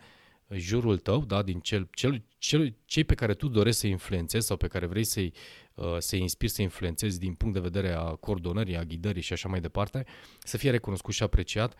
jurul 0.55 0.97
tău, 0.97 1.25
da, 1.25 1.41
din 1.41 1.59
cel, 1.59 1.87
cel, 1.91 2.23
cel, 2.37 2.75
cei 2.85 3.03
pe 3.03 3.15
care 3.15 3.33
tu 3.33 3.47
dorești 3.47 3.79
să 3.79 3.87
influențezi 3.87 4.45
sau 4.45 4.57
pe 4.57 4.67
care 4.67 4.85
vrei 4.85 5.03
să-i, 5.03 5.33
uh, 5.73 5.95
să-i 5.97 6.21
inspiri 6.21 6.51
să 6.51 6.61
influențezi 6.61 7.19
din 7.19 7.33
punct 7.33 7.53
de 7.53 7.59
vedere 7.59 7.91
a 7.91 8.03
coordonării, 8.03 8.77
a 8.77 8.83
ghidării 8.83 9.21
și 9.21 9.33
așa 9.33 9.49
mai 9.49 9.61
departe, 9.61 10.05
să 10.39 10.57
fie 10.57 10.69
recunoscut 10.69 11.13
și 11.13 11.23
apreciat, 11.23 11.75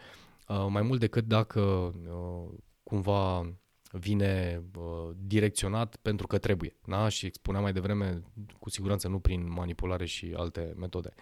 uh, 0.48 0.66
mai 0.70 0.82
mult 0.82 1.00
decât 1.00 1.26
dacă 1.26 1.60
uh, 1.62 2.58
cumva 2.84 3.54
vine 3.92 4.64
uh, 4.76 5.10
direcționat 5.18 5.96
pentru 5.96 6.28
că 6.28 6.38
trebuie. 6.38 6.76
Da? 6.86 7.10
Și 7.10 7.30
spuneam 7.34 7.64
mai 7.64 7.74
devreme, 7.74 8.24
cu 8.60 8.70
siguranță 8.70 9.08
nu 9.08 9.20
prin 9.20 9.52
manipulare 9.52 10.06
și 10.06 10.34
alte 10.36 10.74
metode. 10.78 11.14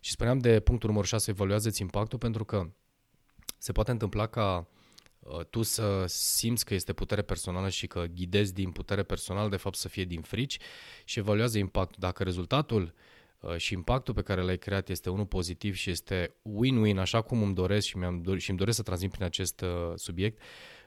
Și 0.00 0.10
spuneam 0.10 0.38
de 0.38 0.60
punctul 0.60 0.88
numărul 0.88 1.08
6, 1.08 1.30
evaluează-ți 1.30 1.80
impactul 1.80 2.18
pentru 2.18 2.44
că 2.44 2.70
se 3.58 3.72
poate 3.72 3.90
întâmpla 3.90 4.26
ca 4.26 4.68
uh, 5.18 5.44
tu 5.44 5.62
să 5.62 6.04
simți 6.06 6.64
că 6.64 6.74
este 6.74 6.92
putere 6.92 7.22
personală 7.22 7.68
și 7.68 7.86
că 7.86 8.04
ghidezi 8.14 8.54
din 8.54 8.70
putere 8.70 9.02
personală, 9.02 9.48
de 9.48 9.56
fapt 9.56 9.76
să 9.76 9.88
fie 9.88 10.04
din 10.04 10.20
frici 10.20 10.58
și 11.04 11.18
evaluează 11.18 11.58
impactul. 11.58 11.96
Dacă 11.98 12.22
rezultatul 12.22 12.94
uh, 13.40 13.56
și 13.56 13.72
impactul 13.72 14.14
pe 14.14 14.22
care 14.22 14.42
l-ai 14.42 14.58
creat 14.58 14.88
este 14.88 15.10
unul 15.10 15.26
pozitiv 15.26 15.74
și 15.74 15.90
este 15.90 16.34
win-win, 16.42 16.96
așa 16.98 17.20
cum 17.20 17.42
îmi 17.42 17.54
doresc 17.54 17.86
și, 17.86 17.96
mi-am 17.96 18.22
dor- 18.22 18.38
și 18.38 18.50
îmi 18.50 18.58
doresc 18.58 18.76
să 18.76 18.82
transmit 18.82 19.10
prin 19.10 19.24
acest 19.24 19.60
uh, 19.60 19.92
subiect, 19.94 20.40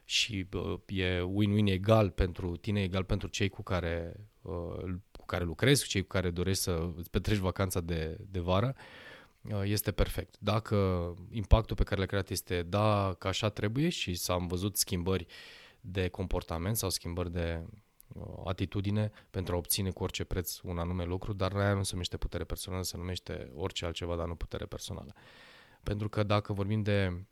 și 0.05 0.47
uh, 0.53 0.79
e 0.87 1.19
win-win 1.19 1.67
egal 1.67 2.09
pentru 2.09 2.55
tine, 2.55 2.81
egal 2.81 3.03
pentru 3.03 3.27
cei 3.27 3.49
cu 3.49 3.63
care, 3.63 4.15
uh, 4.41 4.93
cu 5.11 5.25
care 5.25 5.43
lucrezi, 5.43 5.87
cei 5.87 6.01
cu 6.01 6.07
care 6.07 6.29
dorești 6.29 6.63
să 6.63 6.89
îți 6.95 7.09
petreci 7.09 7.37
vacanța 7.37 7.81
de, 7.81 8.17
de 8.29 8.39
vară, 8.39 8.75
uh, 9.41 9.61
este 9.63 9.91
perfect. 9.91 10.35
Dacă 10.39 11.13
impactul 11.31 11.75
pe 11.75 11.83
care 11.83 11.97
l-ai 11.97 12.07
creat 12.07 12.29
este 12.29 12.61
da, 12.61 13.15
că 13.17 13.27
așa 13.27 13.49
trebuie 13.49 13.89
și 13.89 14.13
s-am 14.13 14.47
văzut 14.47 14.77
schimbări 14.77 15.25
de 15.81 16.07
comportament 16.07 16.77
sau 16.77 16.89
schimbări 16.89 17.31
de 17.31 17.65
uh, 18.07 18.23
atitudine 18.45 19.11
pentru 19.29 19.53
a 19.53 19.57
obține 19.57 19.89
cu 19.89 20.03
orice 20.03 20.23
preț 20.23 20.59
un 20.59 20.77
anume 20.77 21.03
lucru, 21.03 21.33
dar 21.33 21.55
aia 21.55 21.73
nu 21.73 21.83
se 21.83 21.89
numește 21.91 22.17
putere 22.17 22.43
personală, 22.43 22.83
se 22.83 22.97
numește 22.97 23.51
orice 23.55 23.85
altceva, 23.85 24.15
dar 24.15 24.27
nu 24.27 24.35
putere 24.35 24.65
personală. 24.65 25.13
Pentru 25.83 26.09
că 26.09 26.23
dacă 26.23 26.53
vorbim 26.53 26.81
de 26.81 27.25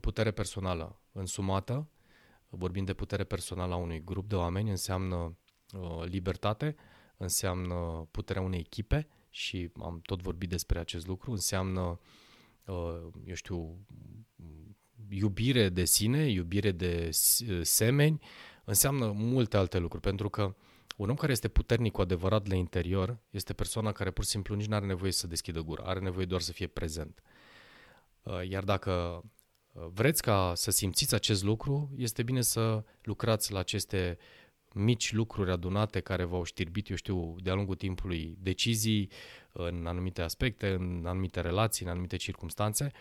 putere 0.00 0.30
personală 0.30 1.00
însumată, 1.12 1.88
vorbim 2.48 2.84
de 2.84 2.94
putere 2.94 3.24
personală 3.24 3.74
a 3.74 3.76
unui 3.76 4.04
grup 4.04 4.28
de 4.28 4.34
oameni, 4.34 4.70
înseamnă 4.70 5.36
uh, 5.72 6.04
libertate, 6.04 6.76
înseamnă 7.16 8.08
puterea 8.10 8.42
unei 8.42 8.58
echipe 8.58 9.08
și 9.30 9.70
am 9.82 10.00
tot 10.02 10.22
vorbit 10.22 10.48
despre 10.48 10.78
acest 10.78 11.06
lucru, 11.06 11.30
înseamnă, 11.30 12.00
uh, 12.64 13.02
eu 13.24 13.34
știu, 13.34 13.86
iubire 15.08 15.68
de 15.68 15.84
sine, 15.84 16.26
iubire 16.28 16.70
de 16.70 17.10
semeni, 17.62 18.20
înseamnă 18.64 19.12
multe 19.14 19.56
alte 19.56 19.78
lucruri, 19.78 20.02
pentru 20.02 20.28
că 20.28 20.54
un 20.96 21.10
om 21.10 21.16
care 21.16 21.32
este 21.32 21.48
puternic 21.48 21.92
cu 21.92 22.00
adevărat 22.00 22.46
la 22.46 22.54
interior 22.54 23.18
este 23.30 23.52
persoana 23.52 23.92
care 23.92 24.10
pur 24.10 24.24
și 24.24 24.30
simplu 24.30 24.54
nici 24.54 24.66
nu 24.66 24.74
are 24.74 24.86
nevoie 24.86 25.12
să 25.12 25.26
deschidă 25.26 25.60
gura, 25.60 25.84
are 25.84 26.00
nevoie 26.00 26.26
doar 26.26 26.40
să 26.40 26.52
fie 26.52 26.66
prezent. 26.66 27.22
Uh, 28.22 28.48
iar 28.48 28.64
dacă 28.64 29.22
vreți 29.94 30.22
ca 30.22 30.52
să 30.54 30.70
simțiți 30.70 31.14
acest 31.14 31.42
lucru, 31.42 31.90
este 31.96 32.22
bine 32.22 32.40
să 32.40 32.84
lucrați 33.02 33.52
la 33.52 33.58
aceste 33.58 34.18
mici 34.72 35.12
lucruri 35.12 35.50
adunate 35.50 36.00
care 36.00 36.24
v-au 36.24 36.44
știrbit, 36.44 36.88
eu 36.88 36.96
știu, 36.96 37.36
de-a 37.42 37.54
lungul 37.54 37.74
timpului 37.74 38.36
decizii 38.40 39.10
în 39.52 39.86
anumite 39.86 40.22
aspecte, 40.22 40.68
în 40.68 41.04
anumite 41.06 41.40
relații, 41.40 41.84
în 41.84 41.90
anumite 41.90 42.16
circunstanțe, 42.16 42.92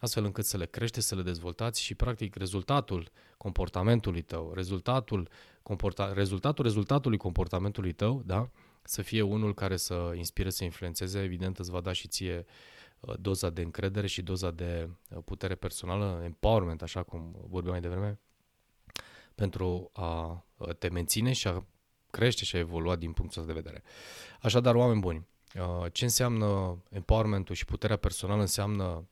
astfel 0.00 0.24
încât 0.24 0.44
să 0.44 0.56
le 0.56 0.66
creșteți, 0.66 1.06
să 1.06 1.14
le 1.14 1.22
dezvoltați 1.22 1.82
și, 1.82 1.94
practic, 1.94 2.34
rezultatul 2.34 3.10
comportamentului 3.36 4.22
tău, 4.22 4.52
rezultatul, 4.54 5.28
comporta, 5.62 6.12
rezultatul 6.12 6.64
rezultatului 6.64 7.18
comportamentului 7.18 7.92
tău, 7.92 8.22
da, 8.26 8.50
să 8.82 9.02
fie 9.02 9.22
unul 9.22 9.54
care 9.54 9.76
să 9.76 10.12
inspire, 10.16 10.50
să 10.50 10.64
influențeze, 10.64 11.22
evident 11.22 11.58
îți 11.58 11.70
va 11.70 11.80
da 11.80 11.92
și 11.92 12.08
ție 12.08 12.36
uh, 12.36 12.44
Uh, 12.46 12.85
doza 13.20 13.50
de 13.50 13.62
încredere 13.62 14.06
și 14.06 14.22
doza 14.22 14.50
de 14.50 14.90
uh, 15.10 15.18
putere 15.24 15.54
personală, 15.54 16.20
empowerment, 16.24 16.82
așa 16.82 17.02
cum 17.02 17.36
vorbeam 17.48 17.72
mai 17.72 17.80
devreme, 17.80 18.18
pentru 19.34 19.90
a 19.92 20.44
uh, 20.56 20.74
te 20.74 20.88
menține 20.88 21.32
și 21.32 21.48
a 21.48 21.64
crește 22.10 22.44
și 22.44 22.56
a 22.56 22.58
evolua 22.58 22.96
din 22.96 23.12
punctul 23.12 23.40
ăsta 23.40 23.52
de 23.52 23.60
vedere. 23.60 23.82
Așadar, 24.40 24.74
oameni 24.74 25.00
buni, 25.00 25.26
ce 25.92 26.04
înseamnă 26.04 26.78
empowermentul 26.90 27.54
și 27.54 27.64
puterea 27.64 27.96
personală 27.96 28.40
înseamnă 28.40 29.08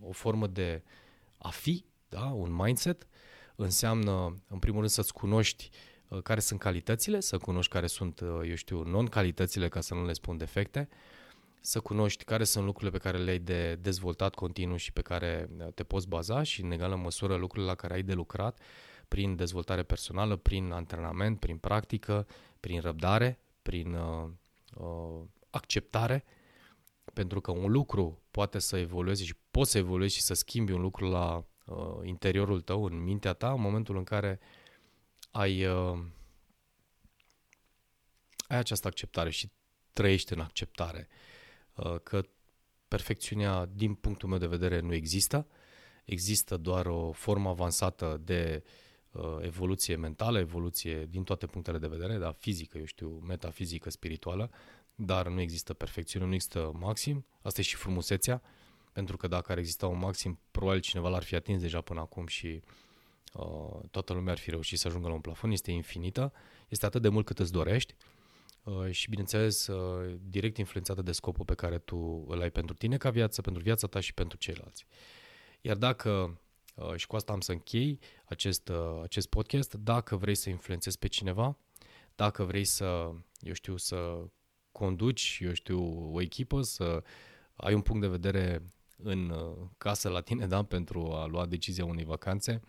o 0.00 0.12
formă 0.12 0.46
de 0.46 0.82
a 1.38 1.48
fi, 1.48 1.84
da? 2.08 2.24
un 2.24 2.54
mindset, 2.54 3.06
înseamnă, 3.56 4.42
în 4.48 4.58
primul 4.58 4.78
rând, 4.78 4.90
să-ți 4.90 5.12
cunoști 5.12 5.70
care 6.22 6.40
sunt 6.40 6.60
calitățile, 6.60 7.20
să 7.20 7.38
cunoști 7.38 7.72
care 7.72 7.86
sunt, 7.86 8.20
eu 8.20 8.54
știu, 8.54 8.82
non-calitățile, 8.82 9.68
ca 9.68 9.80
să 9.80 9.94
nu 9.94 10.04
le 10.04 10.12
spun 10.12 10.36
defecte, 10.36 10.88
să 11.64 11.80
cunoști 11.80 12.24
care 12.24 12.44
sunt 12.44 12.64
lucrurile 12.64 12.98
pe 12.98 13.02
care 13.02 13.18
le-ai 13.18 13.38
de 13.38 13.74
dezvoltat 13.74 14.34
continuu 14.34 14.76
și 14.76 14.92
pe 14.92 15.02
care 15.02 15.48
uh, 15.58 15.66
te 15.74 15.84
poți 15.84 16.08
baza 16.08 16.42
și 16.42 16.62
în 16.62 16.70
egală 16.70 16.96
măsură 16.96 17.36
lucrurile 17.36 17.70
la 17.70 17.74
care 17.74 17.94
ai 17.94 18.02
de 18.02 18.12
lucrat 18.12 18.58
prin 19.08 19.36
dezvoltare 19.36 19.82
personală, 19.82 20.36
prin 20.36 20.70
antrenament, 20.70 21.38
prin 21.38 21.58
practică, 21.58 22.26
prin 22.60 22.80
răbdare, 22.80 23.38
prin 23.62 23.94
uh, 23.94 24.28
uh, 24.74 25.22
acceptare, 25.50 26.24
pentru 27.14 27.40
că 27.40 27.50
un 27.50 27.70
lucru 27.70 28.22
poate 28.30 28.58
să 28.58 28.76
evolueze 28.76 29.24
și 29.24 29.34
poți 29.50 29.70
să 29.70 29.78
evoluezi 29.78 30.14
și 30.14 30.22
să 30.22 30.34
schimbi 30.34 30.72
un 30.72 30.80
lucru 30.80 31.08
la 31.08 31.44
uh, 31.64 31.98
interiorul 32.04 32.60
tău, 32.60 32.84
în 32.84 33.02
mintea 33.02 33.32
ta, 33.32 33.52
în 33.52 33.60
momentul 33.60 33.96
în 33.96 34.04
care 34.04 34.40
ai, 35.30 35.66
uh, 35.66 35.98
ai 38.48 38.58
această 38.58 38.86
acceptare 38.86 39.30
și 39.30 39.50
trăiești 39.92 40.32
în 40.32 40.40
acceptare. 40.40 41.08
Uh, 41.10 41.16
Uh, 41.16 41.31
că 42.02 42.22
perfecțiunea, 42.88 43.68
din 43.74 43.94
punctul 43.94 44.28
meu 44.28 44.38
de 44.38 44.46
vedere, 44.46 44.80
nu 44.80 44.94
există. 44.94 45.46
Există 46.04 46.56
doar 46.56 46.86
o 46.86 47.12
formă 47.12 47.48
avansată 47.48 48.20
de 48.24 48.62
uh, 49.10 49.36
evoluție 49.40 49.96
mentală, 49.96 50.38
evoluție 50.38 51.06
din 51.06 51.22
toate 51.22 51.46
punctele 51.46 51.78
de 51.78 51.86
vedere, 51.86 52.18
da, 52.18 52.32
fizică, 52.32 52.78
eu 52.78 52.84
știu, 52.84 53.08
metafizică, 53.08 53.90
spirituală, 53.90 54.50
dar 54.94 55.28
nu 55.28 55.40
există 55.40 55.74
perfecțiune, 55.74 56.26
nu 56.26 56.34
există 56.34 56.72
maxim. 56.74 57.26
Asta 57.42 57.60
e 57.60 57.64
și 57.64 57.76
frumusețea, 57.76 58.42
pentru 58.92 59.16
că 59.16 59.26
dacă 59.26 59.52
ar 59.52 59.58
exista 59.58 59.86
un 59.86 59.98
maxim, 59.98 60.38
probabil 60.50 60.80
cineva 60.80 61.08
l-ar 61.08 61.22
fi 61.22 61.34
atins 61.34 61.60
deja 61.60 61.80
până 61.80 62.00
acum 62.00 62.26
și 62.26 62.62
uh, 63.32 63.80
toată 63.90 64.12
lumea 64.12 64.32
ar 64.32 64.38
fi 64.38 64.50
reușit 64.50 64.78
să 64.78 64.88
ajungă 64.88 65.08
la 65.08 65.14
un 65.14 65.20
plafon. 65.20 65.50
Este 65.50 65.70
infinită, 65.70 66.32
este 66.68 66.86
atât 66.86 67.02
de 67.02 67.08
mult 67.08 67.26
cât 67.26 67.38
îți 67.38 67.52
dorești 67.52 67.94
Uh, 67.94 68.11
și, 68.90 69.08
bineînțeles, 69.08 69.66
uh, 69.66 70.14
direct 70.28 70.58
influențată 70.58 71.02
de 71.02 71.12
scopul 71.12 71.44
pe 71.44 71.54
care 71.54 71.78
tu 71.78 72.24
îl 72.28 72.40
ai 72.40 72.50
pentru 72.50 72.74
tine 72.74 72.96
ca 72.96 73.10
viață, 73.10 73.40
pentru 73.40 73.62
viața 73.62 73.86
ta 73.86 74.00
și 74.00 74.14
pentru 74.14 74.38
ceilalți. 74.38 74.86
Iar 75.60 75.76
dacă, 75.76 76.40
uh, 76.74 76.94
și 76.96 77.06
cu 77.06 77.16
asta 77.16 77.32
am 77.32 77.40
să 77.40 77.52
închei 77.52 77.98
acest, 78.24 78.70
acest 79.02 79.28
podcast, 79.28 79.74
dacă 79.74 80.16
vrei 80.16 80.34
să 80.34 80.50
influențezi 80.50 80.98
pe 80.98 81.06
cineva, 81.06 81.56
dacă 82.14 82.44
vrei 82.44 82.64
să, 82.64 83.10
eu 83.40 83.52
știu, 83.52 83.76
să 83.76 84.24
conduci, 84.72 85.38
eu 85.42 85.52
știu, 85.52 86.10
o 86.14 86.20
echipă, 86.20 86.62
să 86.62 87.02
ai 87.54 87.74
un 87.74 87.80
punct 87.80 88.00
de 88.00 88.08
vedere 88.08 88.62
în 88.96 89.34
casă 89.78 90.08
la 90.08 90.20
tine, 90.20 90.46
da, 90.46 90.64
pentru 90.64 91.12
a 91.12 91.26
lua 91.26 91.46
decizia 91.46 91.84
unei 91.84 92.04
vacanțe, 92.04 92.62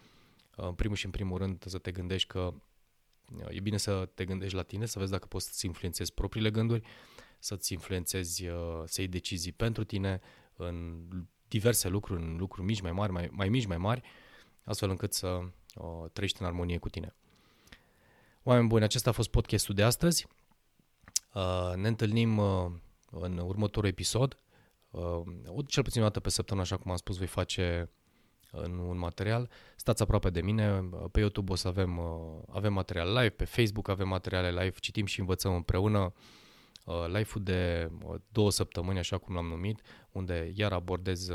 în 0.56 0.73
primul 0.73 0.95
și 0.95 1.06
în 1.06 1.12
primul 1.12 1.38
rând 1.38 1.63
să 1.65 1.77
te 1.77 1.91
gândești 1.91 2.27
că 2.27 2.53
E 3.50 3.60
bine 3.60 3.78
să 3.78 4.10
te 4.13 4.26
gândești 4.26 4.56
la 4.56 4.63
tine, 4.63 4.86
să 4.86 5.00
vezi 5.00 5.12
dacă 5.12 5.26
poți 5.26 5.46
să-ți 5.46 5.65
influențezi 5.65 6.13
propriile 6.13 6.52
gânduri, 6.52 6.82
să-ți 7.39 7.74
influențezi, 7.74 8.48
uh, 8.48 8.82
să 8.86 9.02
iei 9.02 9.10
decizii 9.10 9.52
pentru 9.52 9.84
tine 9.84 10.22
în 10.56 11.08
diverse 11.48 11.88
lucruri, 11.88 12.22
în 12.22 12.38
lucruri 12.38 12.65
mici, 12.65 12.82
mai 12.82 12.91
mari, 12.91 13.12
mai, 13.12 13.30
mai 13.32 13.50
mici, 13.50 13.65
mai 13.65 13.78
mari, 13.78 14.02
astfel 14.63 14.89
încât 14.89 15.13
să 15.13 15.28
uh, 15.28 16.10
trăiești 16.13 16.41
în 16.41 16.48
armonie 16.48 16.78
cu 16.78 16.89
tine. 16.89 17.15
Oameni 18.43 18.67
buni, 18.67 18.84
acesta 18.84 19.10
a 19.10 19.13
fost 19.13 19.30
podcastul 19.30 19.76
de 19.76 19.84
astăzi. 19.84 20.28
Uh, 21.34 21.74
ne 21.76 21.88
întâlnim 21.88 22.38
uh, 22.38 22.72
în 23.12 23.38
următorul 23.38 23.89
episod. 23.89 24.38
Uh, 24.89 25.22
cel 25.67 25.84
puțin 25.84 26.02
o 26.02 26.04
dată 26.04 26.19
pe 26.19 26.30
săptămână, 26.30 26.65
așa 26.65 26.78
cum 26.78 26.91
am 26.91 26.98
spus, 26.98 27.17
voi 27.17 27.28
face 27.28 27.89
în 28.55 28.77
un 28.77 28.97
material, 28.97 29.49
stați 29.75 30.01
aproape 30.01 30.29
de 30.29 30.41
mine, 30.41 30.89
pe 31.11 31.19
YouTube 31.19 31.51
o 31.51 31.55
să 31.55 31.67
avem, 31.67 31.97
uh, 31.97 32.41
avem 32.51 32.73
material 32.73 33.07
live, 33.07 33.29
pe 33.29 33.45
Facebook 33.45 33.89
avem 33.89 34.07
materiale 34.07 34.49
live, 34.49 34.75
citim 34.79 35.05
și 35.05 35.19
învățăm 35.19 35.55
împreună. 35.55 36.13
Uh, 36.85 37.05
live-ul 37.05 37.43
de 37.43 37.89
uh, 38.05 38.15
două 38.31 38.51
săptămâni, 38.51 38.99
așa 38.99 39.17
cum 39.17 39.35
l-am 39.35 39.45
numit, 39.45 39.81
unde 40.11 40.51
iar 40.55 40.71
abordez 40.71 41.29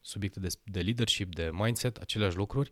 subiecte 0.00 0.40
de, 0.40 0.48
de 0.64 0.80
leadership, 0.80 1.34
de 1.34 1.50
mindset, 1.52 1.96
aceleași 1.96 2.36
lucruri. 2.36 2.70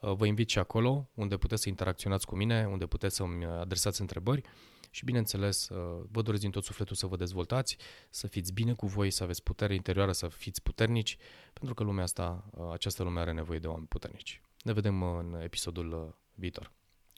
Vă 0.00 0.26
invit 0.26 0.48
și 0.48 0.58
acolo, 0.58 1.08
unde 1.14 1.36
puteți 1.36 1.62
să 1.62 1.68
interacționați 1.68 2.26
cu 2.26 2.36
mine, 2.36 2.66
unde 2.70 2.86
puteți 2.86 3.16
să-mi 3.16 3.44
adresați 3.44 4.00
întrebări 4.00 4.42
și 4.90 5.04
bineînțeles 5.04 5.68
uh, 5.68 6.04
vă 6.10 6.22
doresc 6.22 6.42
din 6.42 6.50
tot 6.50 6.64
sufletul 6.64 6.96
să 6.96 7.06
vă 7.06 7.16
dezvoltați, 7.16 7.76
să 8.10 8.26
fiți 8.26 8.52
bine 8.52 8.72
cu 8.72 8.86
voi, 8.86 9.10
să 9.10 9.22
aveți 9.22 9.42
putere 9.42 9.74
interioară, 9.74 10.12
să 10.12 10.28
fiți 10.28 10.62
puternici, 10.62 11.16
pentru 11.52 11.74
că 11.74 11.82
lumea 11.82 12.04
asta, 12.04 12.44
uh, 12.50 12.72
această 12.72 13.02
lume 13.02 13.20
are 13.20 13.32
nevoie 13.32 13.58
de 13.58 13.66
oameni 13.66 13.86
puternici. 13.86 14.40
Ne 14.62 14.72
vedem 14.72 15.02
în 15.02 15.40
episodul 15.42 15.92
uh, 15.92 16.14
viitor. 16.34 16.72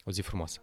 O 0.04 0.11
zi 0.11 0.20
frumoasă! 0.20 0.61